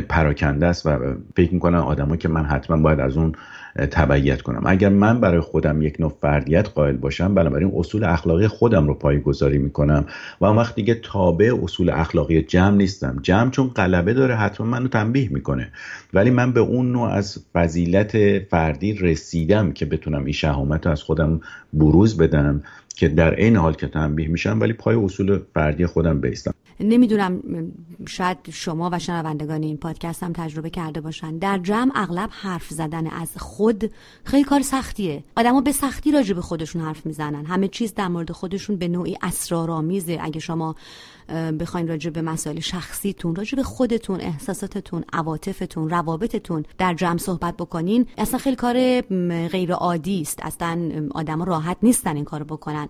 پراکنده 0.09 0.67
است 0.67 0.87
و 0.87 0.99
فکر 1.37 1.55
می‌کنن 1.55 1.79
آدمایی 1.79 2.19
که 2.19 2.29
من 2.29 2.45
حتما 2.45 2.77
باید 2.77 3.01
از 3.01 3.17
اون 3.17 3.33
تبعیت 3.91 4.43
کنم. 4.43 4.63
اگر 4.67 4.89
من 4.89 5.21
برای 5.21 5.41
خودم 5.41 5.83
یک 5.83 6.01
نوع 6.01 6.17
فردیت 6.21 6.69
قائل 6.69 6.97
باشم 6.97 7.35
بنابراین 7.35 7.73
اصول 7.77 8.05
اخلاقی 8.05 8.47
خودم 8.47 8.87
رو 8.87 8.95
پایگذاری 8.95 9.59
می‌کنم 9.59 10.05
و 10.41 10.45
اون 10.45 10.57
وقت 10.57 10.75
دیگه 10.75 10.95
تابع 10.95 11.59
اصول 11.63 11.91
اخلاقی 11.91 12.43
جمع 12.43 12.77
نیستم. 12.77 13.19
جمع 13.23 13.51
چون 13.51 13.69
غلبه 13.69 14.15
داره 14.15 14.37
حتما 14.37 14.67
منو 14.67 14.89
تنبیه 14.89 15.33
می‌کنه. 15.33 15.73
ولی 16.13 16.31
من 16.31 16.53
به 16.53 16.61
اون 16.61 16.93
نوع 16.93 17.09
از 17.09 17.39
فضیلت 17.55 18.39
فردی 18.39 18.93
رسیدم 18.93 19.73
که 19.73 19.87
بتونم 19.87 20.25
این 20.25 20.33
شهامت 20.33 20.87
رو 20.87 20.93
از 20.93 21.03
خودم 21.03 21.41
بروز 21.73 22.17
بدم 22.17 22.63
که 22.97 23.09
در 23.09 23.35
این 23.35 23.57
حال 23.57 23.75
که 23.75 23.87
تنبیه 23.87 24.29
میشم 24.29 24.61
ولی 24.61 24.73
پای 24.73 24.97
اصول 24.97 25.39
فردی 25.55 25.87
خودم 25.87 26.21
بیستم. 26.21 26.55
نمی‌دونم 26.83 27.43
شاید 28.09 28.39
شما 28.51 28.91
و 28.93 28.99
شنوندگان 28.99 29.63
این 29.63 29.77
پادکست 29.77 30.23
هم 30.23 30.33
تجربه 30.33 30.71
کرده 30.71 31.01
باشن. 31.01 31.39
در 31.39 31.59
جمع 31.59 31.93
اغلب 31.95 32.31
حرف 32.33 32.69
زدن 32.69 33.07
از 33.07 33.31
خود 33.37 33.91
خیلی 34.25 34.45
کار 34.45 34.63
سختیه. 34.63 35.25
آدما 35.37 35.61
به 35.61 35.73
سختی 35.73 36.13
راجع 36.13 36.35
به 36.35 36.41
خودشون 36.41 36.83
حرف 36.83 37.07
می‌زنن. 37.07 37.47
همه 37.47 37.69
چیز 37.69 37.95
در 37.95 38.09
مورد 38.09 38.33
خودشون 38.33 38.77
به 38.77 38.89
نوعی 38.89 39.17
اسرارآمیزه. 39.23 40.19
اگه 40.21 40.41
شما 40.41 40.75
بخواین 41.61 41.89
راجع 41.89 42.11
به 42.11 42.23
مسائل 42.23 42.61
شخصیتون 42.61 43.35
راجع 43.35 43.57
به 43.57 43.63
خودتون 43.63 44.21
احساساتتون 44.21 45.05
عواطفتون 45.13 45.91
روابطتون 45.91 46.65
در 46.79 46.95
جمع 46.95 47.19
صحبت 47.19 47.57
بکنین 47.57 48.07
اصلا 48.19 48.39
خیلی 48.39 48.57
کار 48.57 49.01
غیر 49.49 49.73
عادی 49.73 50.21
است. 50.21 50.39
اصلا 50.43 50.93
آدما 51.11 51.45
راحت 51.45 51.77
نیستن 51.83 52.17
این 52.17 52.25
کارو 52.25 52.45
بکنن. 52.45 52.89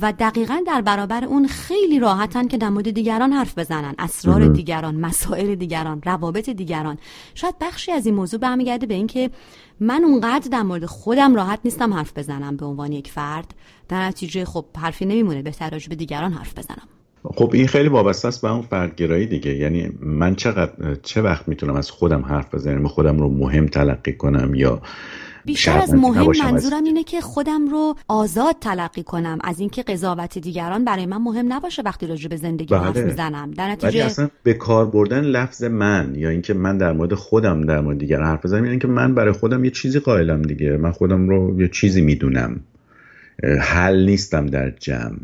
و 0.00 0.12
دقیقا 0.12 0.62
در 0.66 0.80
برابر 0.80 1.24
اون 1.24 1.46
خیلی 1.46 1.98
راحتن 1.98 2.48
که 2.48 2.58
در 2.58 2.68
مورد 2.68 2.90
دیگران 2.90 3.25
حرف 3.32 3.58
بزنن 3.58 3.94
اسرار 3.98 4.48
دیگران 4.48 4.96
مسائل 4.96 5.54
دیگران 5.54 6.02
روابط 6.04 6.50
دیگران. 6.50 6.98
شاید 7.34 7.54
بخشی 7.60 7.92
از 7.92 8.06
این 8.06 8.14
موضوع 8.14 8.40
برمیگرده 8.40 8.86
به 8.86 8.94
اینکه 8.94 9.30
من 9.80 10.04
اونقدر 10.04 10.48
در 10.52 10.62
مورد 10.62 10.84
خودم 10.84 11.34
راحت 11.34 11.60
نیستم 11.64 11.94
حرف 11.94 12.12
بزنم 12.18 12.56
به 12.56 12.66
عنوان 12.66 12.92
یک 12.92 13.10
فرد. 13.10 13.54
در 13.88 14.06
نتیجه 14.06 14.44
خب 14.44 14.64
حرفی 14.76 15.04
نمیمونه 15.04 15.42
بهتر 15.42 15.70
به 15.88 15.94
دیگران 15.94 16.32
حرف 16.32 16.58
بزنم. 16.58 16.88
خب 17.34 17.50
این 17.54 17.66
خیلی 17.66 17.88
وابسته 17.88 18.28
است 18.28 18.42
به 18.42 18.52
اون 18.52 18.62
فردگرایی 18.62 19.26
دیگه. 19.26 19.54
یعنی 19.54 19.90
من 20.00 20.34
چقدر 20.34 20.94
چه 21.02 21.22
وقت 21.22 21.48
می‌تونم 21.48 21.76
از 21.76 21.90
خودم 21.90 22.22
حرف 22.22 22.54
بزنم؟ 22.54 22.88
خودم 22.88 23.18
رو 23.18 23.28
مهم 23.30 23.66
تلقی 23.66 24.12
کنم 24.12 24.54
یا 24.54 24.82
بیشتر 25.46 25.78
از 25.78 25.94
مهم 25.94 26.32
منظورم 26.44 26.84
اینه 26.84 27.04
که 27.04 27.20
خودم 27.20 27.68
رو 27.68 27.96
آزاد 28.08 28.56
تلقی 28.60 29.02
کنم. 29.02 29.38
از 29.44 29.60
اینکه 29.60 29.82
قضاوت 29.82 30.38
دیگران 30.38 30.84
برای 30.84 31.06
من 31.06 31.16
مهم 31.16 31.52
نباشه 31.52 31.82
وقتی 31.82 32.06
راجع 32.06 32.28
به 32.28 32.36
زندگی 32.36 32.74
بله. 32.74 32.84
حرف 32.84 32.96
می‌زنم. 32.96 33.50
در 33.50 33.70
نتیجه 33.70 34.04
اصلا 34.04 34.28
به 34.42 34.54
کار 34.54 34.86
بردن 34.86 35.20
لفظ 35.20 35.64
من 35.64 36.14
یا 36.14 36.28
اینکه 36.28 36.54
من 36.54 36.78
در 36.78 36.92
مورد 36.92 37.14
خودم 37.14 37.66
در 37.66 37.80
مورد 37.80 37.98
دیگران 37.98 38.26
حرف 38.26 38.44
بزنم 38.44 38.64
یعنی 38.64 38.78
که 38.78 38.88
من 38.88 39.14
برای 39.14 39.32
خودم 39.32 39.64
یه 39.64 39.70
چیزی 39.70 39.98
قائلم 39.98 40.42
دیگه. 40.42 40.76
من 40.76 40.92
خودم 40.92 41.28
رو 41.28 41.60
یه 41.60 41.68
چیزی 41.68 42.00
می‌دونم. 42.00 42.60
حل 43.60 44.04
نیستم 44.04 44.46
در 44.46 44.70
جمع. 44.70 45.16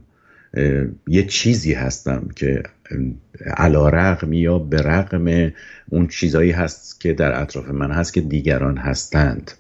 یه 1.07 1.27
چیزی 1.27 1.73
هستم 1.73 2.29
که 2.37 2.63
علا 3.57 3.89
رقم 3.89 4.33
یا 4.33 4.59
به 4.59 4.83
رقم 4.83 5.53
اون 5.91 6.07
چیزایی 6.07 6.51
هست 6.51 7.01
که 7.01 7.13
در 7.13 7.43
اطراف 7.43 7.69
من 7.69 7.91
هست 7.91 8.15
که 8.15 8.21
دیگران 8.21 8.77
هستند. 8.77 9.51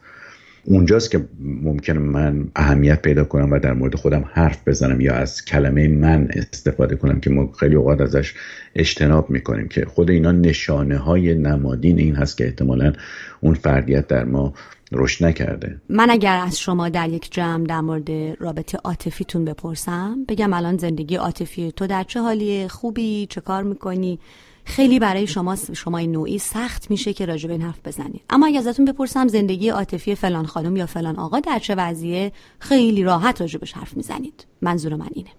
اونجاست 0.64 1.10
که 1.10 1.24
ممکنه 1.40 1.98
من 1.98 2.48
اهمیت 2.56 3.02
پیدا 3.02 3.24
کنم 3.24 3.52
و 3.52 3.58
در 3.58 3.72
مورد 3.72 3.94
خودم 3.94 4.24
حرف 4.32 4.68
بزنم 4.68 5.00
یا 5.00 5.14
از 5.14 5.44
کلمه 5.44 5.88
من 5.88 6.28
استفاده 6.34 6.96
کنم 6.96 7.20
که 7.20 7.30
ما 7.30 7.52
خیلی 7.60 7.74
اوقات 7.74 8.00
ازش 8.00 8.34
اجتناب 8.74 9.30
می‌کنیم 9.30 9.68
که 9.68 9.84
خود 9.84 10.10
اینا 10.10 10.32
نشانه 10.32 10.96
های 10.96 11.34
نمادین 11.34 11.98
این 11.98 12.16
هست 12.16 12.36
که 12.36 12.44
احتمالا 12.44 12.92
اون 13.40 13.54
فردیت 13.54 14.06
در 14.06 14.24
ما 14.24 14.54
رشد 14.92 15.24
نکرده. 15.24 15.80
من 15.88 16.10
اگر 16.10 16.36
از 16.36 16.60
شما 16.60 16.88
در 16.88 17.08
یک 17.08 17.32
جمع 17.32 17.66
در 17.66 17.80
مورد 17.80 18.10
رابطه 18.40 18.78
عاطفیتون 18.84 19.44
بپرسم 19.44 20.24
بگم 20.28 20.52
الان 20.52 20.76
زندگی 20.76 21.16
عاطفی 21.16 21.72
تو 21.76 21.86
در 21.86 22.02
چه 22.02 22.20
حالیه؟ 22.20 22.68
خوبی؟ 22.68 23.26
چه 23.30 23.40
کار 23.40 23.62
می‌کنی؟ 23.62 24.18
خیلی 24.64 24.98
برای 24.98 25.26
شما 25.26 25.56
شما 25.56 26.00
نوعی 26.00 26.38
سخت 26.38 26.90
میشه 26.90 27.12
که 27.12 27.26
راجع 27.26 27.46
به 27.46 27.52
این 27.52 27.62
حرف 27.62 27.80
بزنید 27.84 28.22
اما 28.30 28.46
اگه 28.46 28.58
ازتون 28.58 28.84
بپرسم 28.84 29.28
زندگی 29.28 29.68
عاطفی 29.68 30.14
فلان 30.14 30.46
خانم 30.46 30.76
یا 30.76 30.86
فلان 30.86 31.16
آقا 31.16 31.40
در 31.40 31.58
چه 31.58 31.74
وضعیه 31.74 32.32
خیلی 32.58 33.02
راحت 33.02 33.40
راجبش 33.40 33.72
حرف 33.72 33.96
می‌زنید. 33.96 34.46
منظور 34.62 34.94
من 34.94 35.08
اینه. 35.10 35.30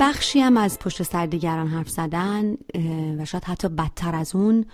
بخشی 0.00 0.40
هم 0.40 0.56
از 0.56 0.78
پشت 0.78 1.02
سر 1.02 1.26
دیگران 1.26 1.66
حرف 1.66 1.88
زدن 1.88 2.56
و 3.18 3.24
شاید 3.24 3.44
حتی 3.44 3.68
بدتر 3.68 4.14
از 4.14 4.34
اون 4.34 4.64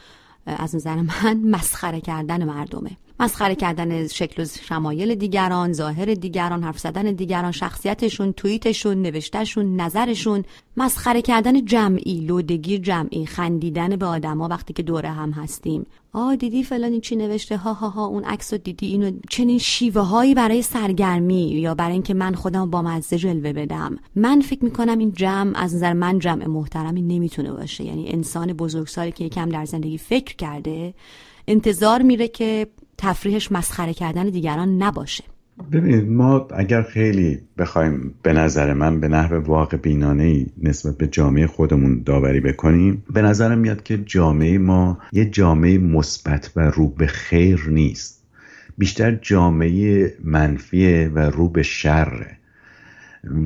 از 0.47 0.75
نظر 0.75 0.95
من 1.03 1.41
مسخره 1.51 2.01
کردن 2.01 2.45
مردمه. 2.45 2.97
مسخره 3.21 3.55
کردن 3.55 4.07
شکل 4.07 4.43
و 4.43 4.47
شمایل 4.47 5.15
دیگران 5.15 5.73
ظاهر 5.73 6.15
دیگران 6.15 6.63
حرف 6.63 6.79
زدن 6.79 7.03
دیگران 7.03 7.53
شخصیتشون 7.53 8.33
توییتشون 8.33 9.03
نوشتهشون 9.03 9.81
نظرشون. 9.81 10.45
مسخره 10.77 11.23
کردن 11.23 11.65
جمعی 11.65 12.21
لودگی 12.21 12.79
جمعی 12.79 13.27
خندیدن 13.27 13.97
به 13.97 14.07
آدما 14.07 14.49
وقتی 14.49 14.73
که 14.73 14.83
دوره 14.83 15.11
هم 15.11 15.31
هستیم. 15.31 15.87
آ 16.13 16.35
دیدی 16.35 16.63
فلانی 16.63 17.01
چی 17.01 17.17
نوشته؟ 17.17 17.57
ها 17.57 17.73
ها 17.73 17.89
ها 17.89 18.07
اون 18.07 18.25
عکس 18.25 18.53
رو 18.53 18.59
دیدی؟ 18.59 18.87
اینو 18.87 19.11
چنین 19.31 19.59
شیوه 19.59 20.03
هایی 20.03 20.35
برای 20.35 20.63
سرگرمی 20.63 21.49
یا 21.51 21.75
برای 21.75 21.93
اینکه 21.93 22.15
من 22.15 22.35
خودم 22.35 22.71
با 22.71 22.83
مزه 22.83 23.19
جلوه 23.19 23.53
بدم. 23.53 23.99
من 24.15 24.41
فکر 24.41 24.65
می‌کنم 24.65 24.99
این 24.99 25.13
جمع 25.13 25.53
از 25.55 25.75
نظر 25.75 25.93
من 25.93 26.19
جمع 26.19 26.47
محترمی 26.47 27.03
نمی‌تونه 27.03 27.53
باشه. 27.53 27.85
یعنی 27.85 28.09
انسان 28.09 28.53
بزرگسالی 28.53 29.13
که 29.13 29.25
یکم 29.25 29.49
در 29.49 29.65
زندگی 29.65 29.99
فکر 29.99 30.37
کرده 30.37 30.95
انتظار 31.49 32.03
میره 32.03 32.29
که 32.29 32.67
تفریحش 32.99 33.53
مسخره 33.53 33.95
کردن 33.95 34.31
دیگران 34.31 34.83
نباشه. 34.83 35.25
ببینید 35.73 36.09
ما 36.09 36.49
اگر 36.57 36.83
خیلی 36.83 37.41
بخوایم 37.59 38.15
به 38.23 38.33
نظر 38.33 38.73
من 38.73 39.01
به 39.01 39.09
نحو 39.09 39.35
واقع 39.35 39.77
بینانه 39.77 40.23
ای 40.23 40.47
نسبت 40.63 40.99
به 40.99 41.07
جامعه 41.07 41.47
خودمون 41.47 42.03
داوری 42.03 42.41
بکنیم 42.41 43.05
به 43.11 43.23
نظرم 43.23 43.59
میاد 43.59 43.83
که 43.83 43.99
جامعه 43.99 44.59
ما 44.59 44.99
یه 45.13 45.25
جامعه 45.25 45.79
مثبت 45.79 46.51
و 46.57 46.61
رو 46.61 46.89
به 46.89 47.07
خیر 47.07 47.69
نیست. 47.69 48.23
بیشتر 48.79 49.15
جامعه 49.15 50.15
منفیه 50.25 51.11
و 51.15 51.19
رو 51.19 51.49
به 51.49 51.63
شره. 51.63 52.37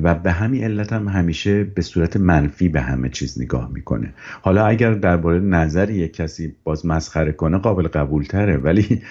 و 0.03 0.15
به 0.15 0.31
همین 0.31 0.63
علت 0.63 0.93
هم 0.93 1.07
همیشه 1.07 1.63
به 1.63 1.81
صورت 1.81 2.17
منفی 2.17 2.69
به 2.69 2.81
همه 2.81 3.09
چیز 3.09 3.41
نگاه 3.41 3.71
می‌کنه. 3.73 4.13
حالا 4.41 4.65
اگر 4.65 4.93
درباره 4.93 5.39
نظر 5.39 5.89
یک 5.89 6.13
کسی 6.13 6.55
باز 6.63 6.85
مسخره 6.85 7.31
کنه 7.31 7.57
قابل 7.57 7.87
قبول 7.87 8.23
تره 8.23 8.57
ولی 8.57 9.01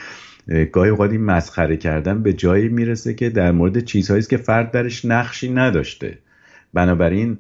گاهی 0.73 0.91
اوقات 0.91 1.11
این 1.11 1.25
مسخره 1.25 1.77
کردن 1.77 2.23
به 2.23 2.33
جایی 2.33 2.69
می‌رسه 2.69 3.15
که 3.15 3.31
در 3.31 3.53
مورد 3.53 3.85
چیزهایی 3.85 4.23
که 4.23 4.37
فرد 4.37 4.71
درش 4.71 5.05
نقشی 5.05 5.53
نداشته. 5.53 6.19
بنابراین 6.75 7.39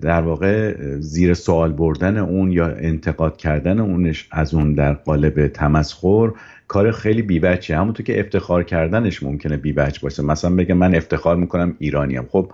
در 0.00 0.20
واقع 0.20 0.74
زیر 0.98 1.34
سوال 1.34 1.72
بردن 1.72 2.16
اون 2.16 2.52
یا 2.52 2.66
انتقاد 2.66 3.36
کردن 3.36 3.80
اونش 3.80 4.28
از 4.30 4.54
اون 4.54 4.74
در 4.74 4.92
قالب 4.92 5.46
تمسخر 5.46 6.30
کار 6.68 6.92
خیلی 6.92 7.22
بیبچه 7.22 7.76
همونطور 7.76 8.06
که 8.06 8.20
افتخار 8.20 8.62
کردنش 8.62 9.22
ممکنه 9.22 9.56
بیبچ 9.56 10.00
باشه. 10.00 10.22
مثلا 10.22 10.56
بگم 10.56 10.76
من 10.76 10.94
افتخار 10.94 11.36
می‌کنم 11.36 11.76
ایرانیم. 11.78 12.26
خب 12.30 12.52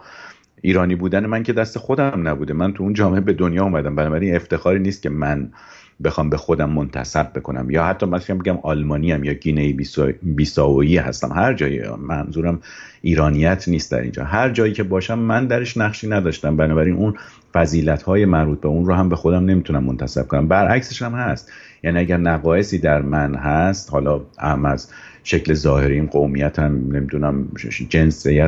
ایرانی 0.63 0.95
بودن 0.95 1.27
من 1.27 1.43
که 1.43 1.53
دست 1.53 1.79
خودم 1.79 2.29
نبوده. 2.29 2.55
من 2.55 2.73
تو 2.73 2.83
اون 2.83 2.93
جامعه 2.93 3.21
به 3.21 3.33
دنیا 3.33 3.63
اومدم. 3.63 3.95
بنابراین 3.95 4.37
افتخاری 4.37 4.79
نیست 4.79 5.03
که 5.03 5.11
من 5.11 5.51
بخوام 6.05 6.31
به 6.31 6.37
خودم 6.37 6.71
منتصب 6.71 7.33
بکنم. 7.35 7.71
یا 7.71 7.85
حتی 7.85 8.07
مثلا 8.07 8.37
بگم 8.37 8.59
آلمانی 8.63 9.13
هم 9.13 9.25
یا 9.25 9.33
گینه 9.33 9.77
بیساویی 10.23 10.97
هستم. 10.97 11.33
هر 11.33 11.55
جایی 11.55 11.81
منظورم 12.09 12.61
ایرانیت 13.03 13.69
نیست 13.69 13.93
در 13.93 14.01
اینجا. 14.01 14.25
هر 14.25 14.51
جایی 14.51 14.73
که 14.73 14.83
باشم 14.83 15.19
من 15.19 15.47
درش 15.47 15.77
نقشی 15.77 16.09
نداشتم. 16.09 16.57
بنابراین 16.57 16.95
اون 16.95 17.15
فضیلت 17.55 18.03
های 18.03 18.25
مربوط 18.25 18.61
به 18.61 18.69
اون 18.69 18.87
رو 18.87 18.95
هم 18.95 19.09
به 19.09 19.17
خودم 19.17 19.45
نمی‌تونم 19.45 19.85
منتصب 19.85 20.27
کنم. 20.27 20.49
برعکسش 20.49 21.03
هم 21.03 21.15
هست. 21.15 21.53
یعنی 21.83 21.99
اگر 21.99 22.17
نقایصی 22.17 22.79
در 22.79 23.03
من 23.03 23.35
هست 23.35 23.91
حالا 23.93 24.21
هم 24.39 24.65
از 24.65 24.91
شکل 25.25 25.55
ظاهریم 25.55 26.07
قومیت 26.07 26.59
هم 26.59 26.73
نمی‌دونم 26.73 27.49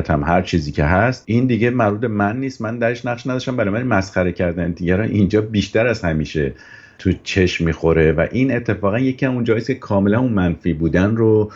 هم 0.09 0.23
هر 0.23 0.41
چیزی 0.41 0.71
که 0.71 0.83
هست 0.83 1.23
این 1.25 1.47
دیگه 1.47 1.69
مربوط 1.69 2.03
من 2.03 2.39
نیست. 2.39 2.61
من 2.61 2.77
درش 2.77 3.05
نقش 3.05 3.27
نداشتم. 3.27 3.55
برای 3.55 3.73
من 3.73 3.83
مسخره 3.83 4.31
کردن 4.31 4.71
دیگران 4.71 5.09
اینجا 5.09 5.41
بیشتر 5.41 5.87
از 5.87 6.01
همیشه 6.01 6.53
تو 7.01 7.11
چشم 7.23 7.65
می‌خوره 7.65 8.11
و 8.11 8.27
این 8.31 8.55
اتفاقا 8.55 8.99
یکی 8.99 9.25
اون 9.25 9.43
جاییست 9.43 9.67
که 9.67 9.75
کاملا 9.75 10.19
اون 10.19 10.33
منفی 10.33 10.73
بودن 10.73 11.15
رو 11.15 11.51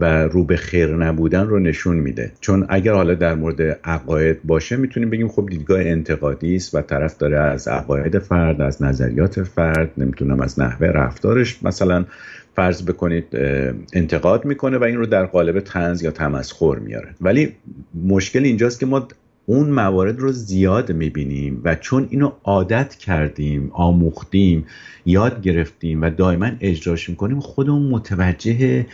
و 0.00 0.04
رو 0.04 0.44
به 0.44 0.56
خیر 0.56 0.96
نبودن 0.96 1.46
رو 1.46 1.58
نشون 1.58 1.96
میده. 1.96 2.32
چون 2.40 2.66
اگر 2.68 2.92
حالا 2.92 3.14
در 3.14 3.34
مورد 3.34 3.62
عقاید 3.84 4.42
باشه 4.44 4.76
می‌تونیم 4.76 5.10
بگیم 5.10 5.28
خب 5.28 5.46
دیدگاه 5.50 5.80
انتقادی 5.80 6.56
است 6.56 6.74
و 6.74 6.82
طرف 6.82 7.18
داره 7.18 7.38
از 7.38 7.68
عقاید 7.68 8.18
فرد 8.18 8.60
از 8.60 8.82
نظریات 8.82 9.42
فرد 9.42 9.90
نمی‌تونم 9.96 10.40
از 10.40 10.60
نحوه 10.60 10.86
رفتارش 10.86 11.62
مثلا 11.62 12.04
فرض 12.56 12.82
بکنید 12.82 13.26
انتقاد 13.92 14.44
می‌کنه 14.44 14.78
و 14.78 14.84
این 14.84 14.96
رو 14.96 15.06
در 15.06 15.26
قالب 15.26 15.60
تنز 15.60 16.02
یا 16.02 16.10
تمسخر 16.10 16.78
میاره. 16.78 17.08
ولی 17.20 17.52
مشکل 18.06 18.44
اینجاست 18.44 18.80
که 18.80 18.86
ما 18.86 19.08
اون 19.46 19.70
موارد 19.70 20.18
رو 20.18 20.32
زیاد 20.32 20.92
می‌بینیم 20.92 21.60
و 21.64 21.74
چون 21.74 22.06
اینو 22.10 22.32
عادت 22.44 22.94
کردیم 22.94 23.70
آموختیم 23.72 24.66
یاد 25.06 25.42
گرفتیم 25.42 26.02
و 26.02 26.10
دائما 26.10 26.50
اجراش 26.60 27.08
می‌کنیم 27.08 27.40
خودمون 27.40 27.82
متوجه 27.82 28.86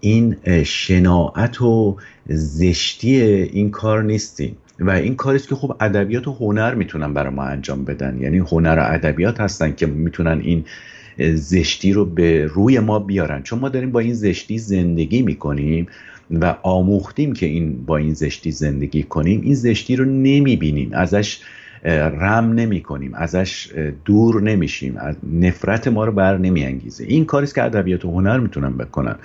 این 0.00 0.36
شناعت 0.64 1.62
و 1.62 1.96
زشتی 2.28 3.20
این 3.22 3.70
کار 3.70 4.02
نیستیم. 4.02 4.56
و 4.80 4.90
این 4.90 5.16
کاریست 5.16 5.48
که 5.48 5.54
خب 5.54 5.76
ادبیات 5.80 6.28
و 6.28 6.32
هنر 6.32 6.74
می‌تونن 6.74 7.14
برای 7.14 7.34
ما 7.34 7.42
انجام 7.42 7.84
بدن. 7.84 8.18
یعنی 8.20 8.38
هنر 8.38 8.76
و 8.78 8.94
ادبیات 8.94 9.40
هستن 9.40 9.72
که 9.72 9.86
می‌تونن 9.86 10.40
این 10.40 10.64
زشتی 11.34 11.92
رو 11.92 12.04
به 12.04 12.46
روی 12.46 12.78
ما 12.78 12.98
بیارن. 12.98 13.42
چون 13.42 13.58
ما 13.58 13.68
داریم 13.68 13.92
با 13.92 14.00
این 14.00 14.14
زشتی 14.14 14.58
زندگی 14.58 15.22
می‌کنیم 15.22 15.86
و 16.30 16.54
آموختیم 16.62 17.32
که 17.32 17.46
این 17.46 17.84
با 17.86 17.96
این 17.96 18.14
زشتی 18.14 18.50
زندگی 18.50 19.02
کنیم 19.02 19.40
این 19.40 19.54
زشتی 19.54 19.96
رو 19.96 20.04
نمی‌بینیم. 20.04 20.90
ازش 20.92 21.38
رم 21.84 22.52
نمی 22.52 22.80
کنیم 22.80 23.14
ازش 23.14 23.68
دور 24.04 24.42
نمیشیم. 24.42 24.96
از 24.96 25.16
نفرت 25.32 25.88
ما 25.88 26.04
رو 26.04 26.12
بر 26.12 26.38
نمی 26.38 26.64
انگیزه 26.64 27.04
این 27.04 27.24
کاریست 27.24 27.54
که 27.54 27.62
ادبیات 27.62 28.04
و 28.04 28.10
هنر 28.10 28.38
می‌تونن 28.38 28.76
بکنن. 28.76 29.16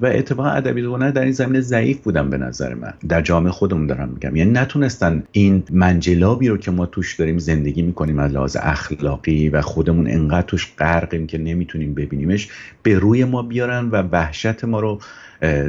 و 0.00 0.06
اتفاقا 0.06 0.48
ادبیات 0.48 0.88
و 0.88 0.94
هنر 0.94 1.10
در 1.10 1.22
این 1.22 1.32
زمینه 1.32 1.60
ضعیف 1.60 1.98
بودن 1.98 2.30
به 2.30 2.38
نظر 2.38 2.74
من. 2.74 2.94
در 3.08 3.22
جامعه 3.22 3.52
خودمون 3.52 3.86
دارم 3.86 4.08
میگم. 4.08 4.36
یعنی 4.36 4.50
نتونستن 4.50 5.22
این 5.32 5.62
منجلابی 5.70 6.48
رو 6.48 6.56
که 6.56 6.70
ما 6.70 6.86
توش 6.86 7.14
داریم 7.14 7.38
زندگی 7.38 7.82
می‌کنیم 7.82 8.18
از 8.18 8.32
لحاظ 8.32 8.56
اخلاقی 8.60 9.48
و 9.48 9.60
خودمون 9.60 10.10
انقدر 10.10 10.46
توش 10.46 10.72
غرقیم 10.78 11.26
که 11.26 11.38
نمی‌تونیم 11.38 11.94
ببینیمش 11.94 12.48
به 12.82 12.98
روی 12.98 13.24
ما 13.24 13.42
بیارن 13.42 13.88
و 13.88 14.02
وحشت 14.12 14.64
ما 14.64 14.80
رو 14.80 14.98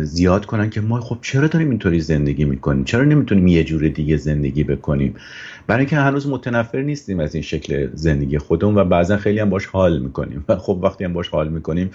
زیاد 0.01 0.45
کنن 0.45 0.69
که 0.69 0.81
ما 0.81 1.01
خب 1.01 1.17
چرا 1.21 1.47
داریم 1.47 1.69
اینطوری 1.69 1.99
زندگی 1.99 2.45
می‌کنیم؟ 2.45 2.83
چرا 2.83 3.03
نمی‌تونیم 3.03 3.47
یه 3.47 3.63
جور 3.63 3.87
دیگه 3.87 4.17
زندگی 4.17 4.63
بکنیم؟ 4.63 5.15
برای 5.67 5.79
اینکه 5.79 5.95
هنوز 5.95 6.27
متنفر 6.27 6.81
نیستیم 6.81 7.19
از 7.19 7.35
این 7.35 7.43
شکل 7.43 7.89
زندگی 7.93 8.37
خودمون 8.37 8.75
و 8.75 8.83
بعضا 8.83 9.17
خیلی 9.17 9.39
هم 9.39 9.49
باش 9.49 9.65
حال 9.65 9.99
می‌کنیم. 9.99 10.45
و 10.49 10.55
خب 10.55 10.79
وقتی 10.83 11.03
هم 11.03 11.13
باش 11.13 11.29
حال 11.29 11.49
می‌کنیم 11.49 11.91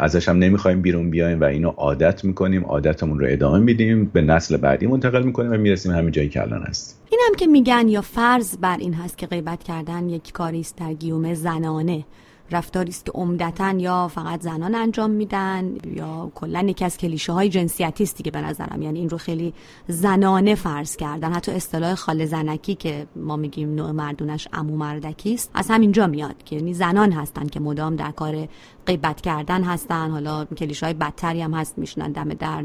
ازش 0.00 0.28
هم 0.28 0.38
نمی‌خوایم 0.38 0.82
بیرون 0.82 1.10
بیایم 1.10 1.40
و 1.40 1.44
اینو 1.44 1.68
عادت 1.68 2.24
می‌کنیم 2.24 2.64
عادتمون 2.64 3.20
رو 3.20 3.26
ادامه 3.28 3.58
میدیم 3.58 4.04
به 4.04 4.22
نسل 4.22 4.56
بعدی 4.56 4.86
منتقل 4.86 5.22
می‌کنیم 5.22 5.52
و 5.52 5.56
می‌رسیم 5.56 5.92
همین 5.92 6.10
جایی 6.10 6.28
که 6.28 6.42
الان 6.42 6.62
هست 6.62 7.02
این 7.10 7.20
هم 7.28 7.34
که 7.34 7.46
میگن 7.46 7.88
یا 7.88 8.00
فرض 8.00 8.56
بر 8.56 8.76
این 8.76 8.94
هست 8.94 9.18
که 9.18 9.26
غیبت 9.26 9.62
کردن 9.62 10.08
یک 10.08 10.32
کاری 10.32 10.60
است 10.60 10.76
در 10.76 10.92
گیومه 10.92 11.34
زنانه. 11.34 12.04
رفتاری 12.50 12.90
است 12.90 13.06
که 13.06 13.12
عمدتا 13.12 13.70
یا 13.70 14.08
فقط 14.08 14.40
زنان 14.40 14.74
انجام 14.74 15.10
میدن 15.10 15.74
یا 15.84 16.30
کلا 16.34 16.60
یکی 16.68 16.84
از 16.84 16.96
کلیشه 16.96 17.32
های 17.32 17.48
جنسیتی 17.48 18.04
است 18.04 18.16
دیگه 18.16 18.30
به 18.30 18.40
نظرم. 18.40 18.82
یعنی 18.82 18.98
این 18.98 19.10
رو 19.10 19.18
خیلی 19.18 19.54
زنانه 19.88 20.54
فرض 20.54 20.96
کردن. 20.96 21.32
حتی 21.32 21.52
اصطلاح 21.52 21.94
خاله 21.94 22.26
زنکی 22.26 22.74
که 22.74 23.06
ما 23.16 23.36
میگیم 23.36 23.74
نوع 23.74 23.90
مردونش 23.90 24.48
امو 24.52 24.76
مردکی 24.76 25.34
است 25.34 25.50
از 25.54 25.70
همینجا 25.70 26.06
میاد 26.06 26.42
که 26.44 26.56
یعنی 26.56 26.74
زنان 26.74 27.12
هستن 27.12 27.46
که 27.46 27.60
مدام 27.60 27.96
در 27.96 28.10
کار 28.10 28.48
غیبت 28.86 29.20
کردن 29.20 29.62
هستن. 29.64 30.10
حالا 30.10 30.44
کلیش 30.44 30.82
های 30.82 30.94
بدتری 30.94 31.42
هم 31.42 31.54
هست 31.54 31.78
میشنن 31.78 32.12
دم 32.12 32.28
در 32.28 32.62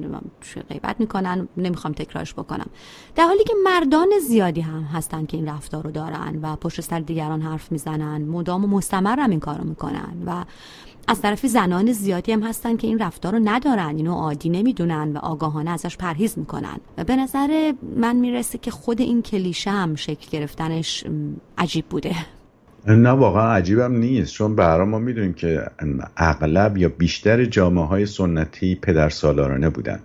غیبت 0.69 0.99
می‌کنن. 0.99 1.47
نمی‌خوام 1.57 1.93
تکرارش 1.93 2.33
بکنم. 2.33 2.67
در 3.15 3.23
حالی 3.23 3.43
که 3.43 3.53
مردان 3.63 4.09
زیادی 4.27 4.61
هم 4.61 4.83
هستن 4.83 5.25
که 5.25 5.37
این 5.37 5.47
رفتار 5.47 5.83
رو 5.83 5.91
دارن 5.91 6.39
و 6.41 6.55
پشت 6.55 6.81
سر 6.81 6.99
دیگران 6.99 7.41
حرف 7.41 7.71
می‌زنن 7.71 8.25
مدام 8.25 8.63
و 8.63 8.67
مستمر 8.67 9.19
هم 9.19 9.29
این 9.29 9.39
کارو 9.39 9.63
می‌کنن 9.71 10.13
و 10.25 10.45
از 11.07 11.21
طرفی 11.21 11.47
زنان 11.47 11.91
زیادی 11.91 12.31
هم 12.31 12.43
هستن 12.43 12.77
که 12.77 12.87
این 12.87 12.99
رفتار 12.99 13.33
رو 13.33 13.39
ندارن 13.43 13.95
اینو 13.97 14.13
عادی 14.13 14.49
نمی‌دونن 14.49 15.11
و 15.13 15.17
آگاهانه 15.17 15.71
ازش 15.71 15.97
پرهیز 15.97 16.39
می‌کنن. 16.39 16.77
و 16.97 17.03
به 17.03 17.15
نظر 17.15 17.73
من 17.97 18.15
می‌رسه 18.15 18.57
که 18.57 18.71
خود 18.71 19.01
این 19.01 19.21
کلیشه 19.21 19.71
هم 19.71 19.95
شکل 19.95 20.27
گرفتنش 20.31 21.03
عجیب 21.57 21.85
بوده. 21.85 22.15
نه 22.87 23.09
واقعا 23.09 23.53
عجیبم 23.53 23.95
نیست. 23.95 24.33
چون 24.33 24.55
برای 24.55 24.87
ما 24.87 24.99
می‌دونیم 24.99 25.33
که 25.33 25.65
اغلب 26.17 26.77
یا 26.77 26.89
بیشتر 26.89 27.45
جامعه 27.45 27.85
های 27.85 28.05
سنتی 28.05 28.75
پدر 28.75 29.09
سالارانه 29.09 29.69
بودن 29.69 29.99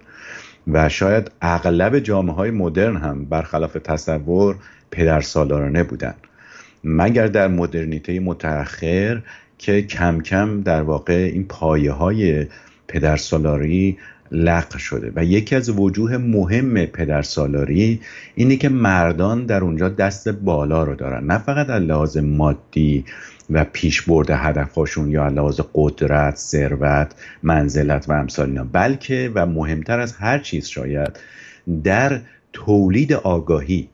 و 0.66 0.88
شاید 0.88 1.30
اغلب 1.40 1.98
جامعه 1.98 2.34
های 2.34 2.50
مدرن 2.50 2.96
هم 2.96 3.24
برخلاف 3.24 3.76
تصور 3.84 4.56
پدر 4.90 5.20
سالارانه 5.20 5.82
بودن. 5.82 6.14
مگر 6.84 7.26
در 7.26 7.48
مدرنیته 7.48 8.20
متأخر 8.20 9.22
که 9.58 9.82
کم 9.82 10.20
کم 10.20 10.60
در 10.60 10.82
واقع 10.82 11.30
این 11.32 11.44
پایه 11.44 11.92
های 11.92 12.46
پدرسالاری 12.88 13.98
لغو 14.32 14.78
شده. 14.78 15.12
و 15.16 15.24
یکی 15.24 15.56
از 15.56 15.70
وجوه 15.70 16.16
مهم 16.16 16.86
پدرسالاری 16.86 18.00
اینه 18.34 18.56
که 18.56 18.68
مردان 18.68 19.46
در 19.46 19.60
اونجا 19.60 19.88
دست 19.88 20.28
بالا 20.28 20.84
رو 20.84 20.94
دارن. 20.94 21.26
نه 21.26 21.38
فقط 21.38 21.70
از 21.70 21.82
لحاظ 21.82 22.16
مادی 22.16 23.04
و 23.50 23.64
پیش 23.72 24.02
برده 24.02 24.36
هدفهاشون 24.36 25.10
یا 25.10 25.28
لحاظ 25.28 25.60
قدرت، 25.74 26.36
ثروت، 26.36 27.14
منزلت 27.42 28.08
و 28.08 28.12
امثال 28.12 28.48
اینا 28.48 28.64
بلکه 28.72 29.32
و 29.34 29.46
مهمتر 29.46 30.00
از 30.00 30.16
هر 30.16 30.38
چیز 30.38 30.66
شاید 30.66 31.20
در 31.84 32.20
تولید 32.52 33.12
آگاهی 33.12 33.88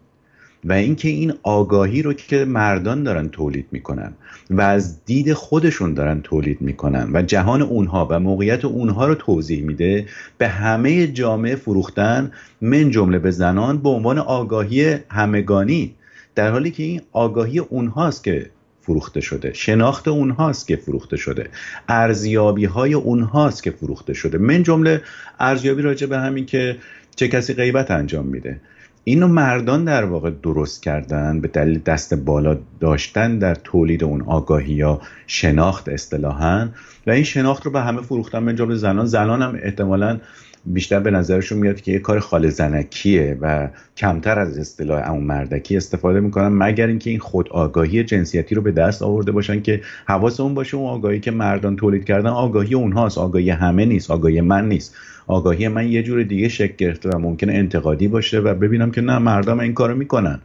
و 0.64 0.72
اینکه 0.72 1.08
این 1.08 1.32
آگاهی 1.42 2.02
رو 2.02 2.12
که 2.12 2.44
مردان 2.44 3.02
دارن 3.02 3.28
تولید 3.28 3.66
می‌کنن 3.72 4.12
و 4.50 4.60
از 4.60 5.04
دید 5.04 5.32
خودشون 5.32 5.94
دارن 5.94 6.20
تولید 6.20 6.60
می‌کنن 6.60 7.10
و 7.12 7.22
جهان 7.22 7.62
اونها 7.62 8.08
و 8.10 8.20
موقعیت 8.20 8.64
اونها 8.64 9.06
رو 9.06 9.14
توضیح 9.14 9.62
میده 9.62 10.06
به 10.38 10.48
همه 10.48 11.06
جامعه 11.06 11.56
فروختن 11.56 12.32
من 12.60 12.90
جمله 12.90 13.18
به 13.18 13.30
زنان 13.30 13.78
به 13.78 13.88
عنوان 13.88 14.18
آگاهی 14.18 14.96
همگانی 15.08 15.94
در 16.34 16.50
حالی 16.50 16.70
که 16.70 16.82
این 16.82 17.00
آگاهی 17.12 17.58
اونهاست 17.58 18.24
که 18.24 18.50
فروخته 18.82 19.20
شده 19.20 19.52
شناخت 19.52 20.08
اونهاست 20.08 20.68
که 20.68 20.76
فروخته 20.76 21.16
شده 21.16 21.48
ارزیابی 21.88 22.64
های 22.64 22.94
اونهاست 22.94 23.62
که 23.62 23.70
فروخته 23.70 24.14
شده. 24.14 24.38
من 24.38 24.62
جمله 24.62 25.02
ارزیابی 25.40 25.82
راجع 25.82 26.06
به 26.06 26.18
همین 26.18 26.46
که 26.46 26.76
چه 27.16 27.28
کسی 27.28 27.54
غیبت 27.54 27.90
انجام 27.90 28.26
میده. 28.26 28.60
اینو 29.04 29.28
مردان 29.28 29.84
در 29.84 30.04
واقع 30.04 30.30
درست 30.42 30.82
کردن 30.82 31.40
به 31.40 31.48
دلیل 31.48 31.78
دست 31.78 32.14
بالا 32.14 32.58
داشتن 32.80 33.38
در 33.38 33.54
تولید 33.54 34.04
اون 34.04 34.22
آگاهی 34.22 34.74
یا 34.74 35.00
شناخت 35.26 35.88
اصطلاحا. 35.88 36.68
و 37.06 37.10
این 37.10 37.24
شناخت 37.24 37.66
رو 37.66 37.72
به 37.72 37.80
همه 37.80 38.02
فروختن 38.02 38.44
به 38.44 38.54
جمله 38.54 38.74
زنان. 38.74 39.06
زنان 39.06 39.42
هم 39.42 39.58
احتمالا 39.62 40.18
بیشتر 40.66 41.00
به 41.00 41.10
نظرشون 41.10 41.58
میاد 41.58 41.80
که 41.80 41.92
یه 41.92 41.98
کار 41.98 42.20
خال 42.20 42.48
زنکیه 42.48 43.38
و 43.40 43.68
کمتر 43.96 44.38
از 44.38 44.58
اصطلاح 44.58 45.10
اون 45.10 45.24
مردکی 45.24 45.76
استفاده 45.76 46.20
می‌کنن 46.20 46.48
مگر 46.48 46.86
اینکه 46.86 47.10
این 47.10 47.18
خود 47.18 47.48
آگاهی 47.48 48.04
جنسیتی 48.04 48.54
رو 48.54 48.62
به 48.62 48.72
دست 48.72 49.02
آورده 49.02 49.32
باشن 49.32 49.62
که 49.62 49.80
حواس 50.06 50.40
اون 50.40 50.54
باشه 50.54 50.76
اون 50.76 50.90
آگاهی 50.90 51.20
که 51.20 51.30
مردان 51.30 51.76
تولید 51.76 52.04
کردن 52.04 52.30
آگاهی 52.30 52.74
اونهاست 52.74 53.18
آگاهی 53.18 53.50
همه 53.50 53.84
نیست 53.84 54.10
آگاهی 54.10 54.40
من 54.40 54.68
نیست. 54.68 54.96
آگاهی 55.26 55.68
من 55.68 55.88
یه 55.88 56.02
جور 56.02 56.22
دیگه 56.22 56.48
شکل 56.48 56.74
گرفته 56.78 57.08
و 57.08 57.18
ممکنه 57.18 57.52
انتقادی 57.52 58.08
باشه 58.08 58.38
و 58.38 58.54
ببینم 58.54 58.90
که 58.90 59.00
نه 59.00 59.18
مردم 59.18 59.60
این 59.60 59.74
کارو 59.74 59.94
می‌کنن 59.94 60.40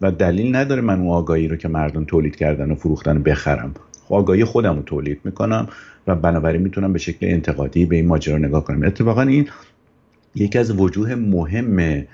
و 0.00 0.10
دلیل 0.10 0.56
نداره 0.56 0.82
من 0.82 1.00
اون 1.00 1.08
آگاهی 1.08 1.48
رو 1.48 1.56
که 1.56 1.68
مردم 1.68 2.04
تولید 2.04 2.36
کردن 2.36 2.70
و 2.70 2.74
فروختن 2.74 3.22
بخرم. 3.22 3.74
خب 4.04 4.14
آگاهی 4.14 4.44
خودم 4.44 4.76
رو 4.76 4.82
تولید 4.82 5.20
می‌کنم. 5.24 5.68
و 6.06 6.14
بنابراین 6.14 6.62
می‌تونم 6.62 6.92
به 6.92 6.98
شکل 6.98 7.26
انتقادی 7.26 7.86
به 7.86 7.96
این 7.96 8.06
ماجرا 8.06 8.38
نگاه 8.38 8.64
کنم. 8.64 8.82
اتفاقا 8.82 9.22
این 9.22 9.48
یکی 10.34 10.58
از 10.58 10.80
وجوه 10.80 11.14
مهم 11.14 11.76
به 11.76 12.06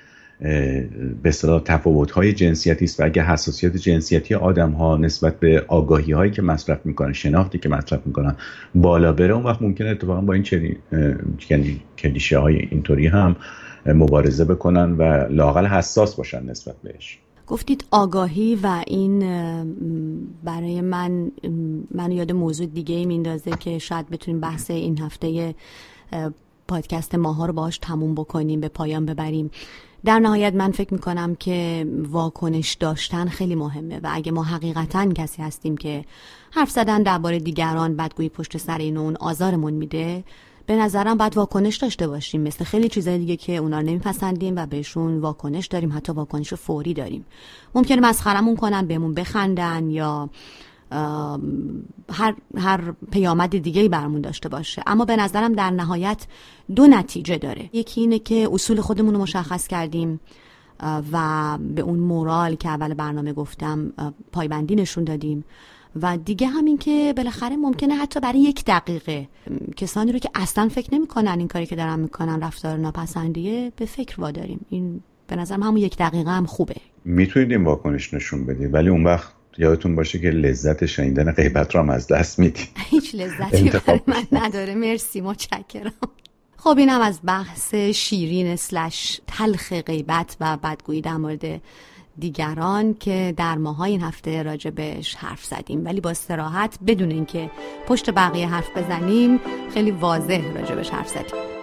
اصطلاح 1.24 1.62
تفاوت 1.62 2.11
های 2.11 2.33
جنسیتی 2.33 2.85
است 2.85 3.01
و 3.01 3.05
اگه 3.05 3.22
حساسیت 3.22 3.77
جنسیتی 3.77 4.35
آدم 4.35 4.70
ها 4.70 4.96
نسبت 4.96 5.40
به 5.40 5.64
آگاهی 5.68 6.12
هایی 6.12 6.31
که 6.31 6.42
مصرف 6.42 6.87
می‌کنن 6.87 7.12
شناختی 7.12 7.59
که 7.59 7.68
مصرف 7.68 8.07
می‌کنن 8.07 8.37
بالا 8.74 9.12
بره 9.12 9.35
اون 9.35 9.44
وقت 9.44 9.62
ممکنه 9.62 9.88
اتفاقا 9.88 10.20
با 10.20 10.33
این 10.33 10.42
چنین 10.42 10.77
یعنی 11.51 11.81
کلیشه 11.98 12.38
های 12.38 12.57
اینطوری 12.70 13.07
هم 13.07 13.37
مبارزه 13.87 14.44
بکنن 14.44 14.92
و 14.92 15.03
لاقل 15.31 15.66
حساس 15.66 16.16
باشن 16.16 16.51
نسبت 16.51 16.74
بهش. 16.83 17.18
گفتید 17.49 17.85
آگاهی 17.91 18.55
و 18.63 18.85
این 18.87 19.19
برای 20.45 20.81
من 20.81 21.31
من 21.91 22.13
یاد 22.13 22.33
موضوع 22.33 22.67
دیگه 22.67 22.95
ای 22.95 23.07
میندازه 23.07 23.51
که 23.51 23.79
شاید 23.79 24.09
بتونیم 24.09 24.41
بحث 24.41 24.71
این 24.71 24.99
هفته 24.99 25.55
پادکست 26.69 27.15
ماها 27.15 27.47
رو 27.47 27.53
باش 27.53 27.79
تموم 27.79 28.15
بکنیم 28.15 28.61
به 28.61 28.69
پایان 28.69 29.07
ببریم. 29.07 29.51
در 30.05 30.19
نهایت 30.19 30.55
من 30.55 30.71
فکر 30.71 30.95
می‌کنم 30.95 31.35
که 31.35 31.87
واکنش 32.11 32.75
داشتن 32.75 33.29
خیلی 33.29 33.55
مهمه 33.55 34.01
و 34.03 34.09
اگه 34.13 34.33
ما 34.33 34.43
حقیقتا 34.43 35.13
کسی 35.13 35.43
هستیم 35.43 35.77
که 35.77 36.05
حرف 36.51 36.71
زدن 36.71 37.03
درباره 37.03 37.39
دیگران 37.39 37.97
بدگویی 37.97 38.29
پشت 38.29 38.57
سر 38.57 38.79
این 38.79 38.97
اون 38.97 39.17
آزارمون 39.17 39.73
میده 39.73 40.25
به 40.68 40.76
نظرم 40.76 41.16
باید 41.16 41.37
واکنش 41.37 41.76
داشته 41.76 42.09
باشیم. 42.09 42.40
مثل 42.40 42.64
خیلی 42.64 42.88
چیزای 42.88 43.18
دیگه 43.18 43.37
که 43.37 43.57
اونا 43.57 43.81
نمیپسندیم 43.81 44.57
و 44.57 44.66
بهشون 44.66 45.18
واکنش 45.18 45.66
داریم. 45.66 45.92
حتی 45.92 46.12
واکنش 46.12 46.54
فوری 46.54 46.94
داریم. 46.94 47.24
ممکنه 47.74 48.00
مسخرمون 48.00 48.57
کنن 48.57 48.87
بهمون 48.87 49.14
بخندن 49.14 49.90
یا 49.90 50.31
هر, 52.11 52.35
هر 52.57 52.92
پیامد 53.11 53.59
دیگه 53.59 53.88
برامون 53.88 54.20
داشته 54.20 54.48
باشه. 54.48 54.83
اما 54.87 55.04
به 55.04 55.16
نظرم 55.16 55.52
در 55.52 55.70
نهایت 55.70 56.26
دو 56.76 56.87
نتیجه 56.87 57.38
داره. 57.38 57.70
یکی 57.72 58.00
اینه 58.00 58.18
که 58.18 58.48
اصول 58.52 58.81
خودمون 58.81 59.14
رو 59.14 59.20
مشخص 59.20 59.66
کردیم 59.66 60.20
و 61.12 61.59
به 61.74 61.83
اون 61.83 61.98
مورال 61.98 62.54
که 62.54 62.68
اول 62.68 62.94
برنامه 62.94 63.33
گفتم 63.33 63.92
پایبندی 64.33 64.74
نشون 64.74 65.04
دادیم. 65.04 65.44
و 66.03 66.18
دیگه 66.24 66.46
همین 66.46 66.79
که 66.79 67.14
بالاخره 67.16 67.57
ممکنه 67.57 67.94
حتی 67.94 68.20
برای 68.20 68.40
یک 68.40 68.64
دقیقه. 68.64 69.29
کسانی 69.77 70.12
رو 70.12 70.18
که 70.18 70.31
اصلا 70.35 70.68
فکر 70.68 70.94
نمی‌کنن 70.94 71.38
این 71.38 71.48
کاری 71.48 71.66
که 71.66 71.77
دارن 71.77 72.01
می‌کنن 72.01 72.42
رفتار 72.42 72.77
ناپسندیه 72.77 73.72
به 73.77 73.87
فکر 73.87 74.20
واداریم. 74.20 74.66
این 74.70 75.01
به 75.27 75.37
نظرم 75.37 75.62
همون 75.62 75.77
یک 75.77 75.96
دقیقه 75.96 76.31
هم 76.31 76.46
خوبه. 76.46 76.77
می‌تونید 77.05 77.53
این 77.53 77.64
واکنش 77.64 78.14
نشون 78.14 78.46
بدید 78.46 78.74
ولی 78.74 78.88
اون 78.88 79.05
وقت 79.05 79.33
یادتون 79.59 79.96
باشه 79.96 80.18
که 80.18 80.31
لذت 80.31 80.87
شنیدن 80.87 81.33
غیبت 81.33 81.74
رو 81.74 81.81
هم 81.81 81.90
از 81.90 82.07
دست 82.07 82.38
می‌دید. 82.38 82.68
هیچ 82.90 83.14
لذتی 83.14 83.70
برای 83.70 84.01
من 84.07 84.27
نداره. 84.33 84.74
مرسی 84.74 85.20
متشکرم. 85.20 85.92
خب 86.57 86.79
اینم 86.79 87.01
از 87.01 87.20
بحث 87.24 87.74
شیرین 87.74 88.57
سلش 88.57 89.20
تلخ 89.27 89.72
غیبت 89.72 90.37
و 90.40 90.57
بدگویی 90.57 91.01
در 91.01 91.16
مورد 91.16 91.61
دیگران 92.18 92.94
که 92.94 93.35
در 93.37 93.54
ماهای 93.57 93.90
این 93.90 94.02
هفته 94.02 94.42
راجبش 94.42 95.14
حرف 95.14 95.44
زدیم. 95.44 95.85
ولی 95.85 96.00
با 96.00 96.11
استراحت 96.11 96.78
بدون 96.87 97.11
اینکه 97.11 97.50
پشت 97.87 98.11
بقیه 98.11 98.48
حرف 98.48 98.76
بزنیم 98.76 99.40
خیلی 99.74 99.90
واضح 99.90 100.52
راجبش 100.54 100.90
حرف 100.90 101.09
زدیم. 101.09 101.59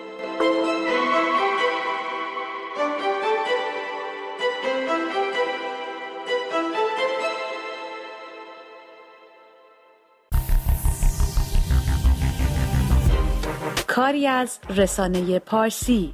کاری 13.87 14.27
از 14.27 14.59
رسانه 14.69 15.39
پارسی 15.39 16.13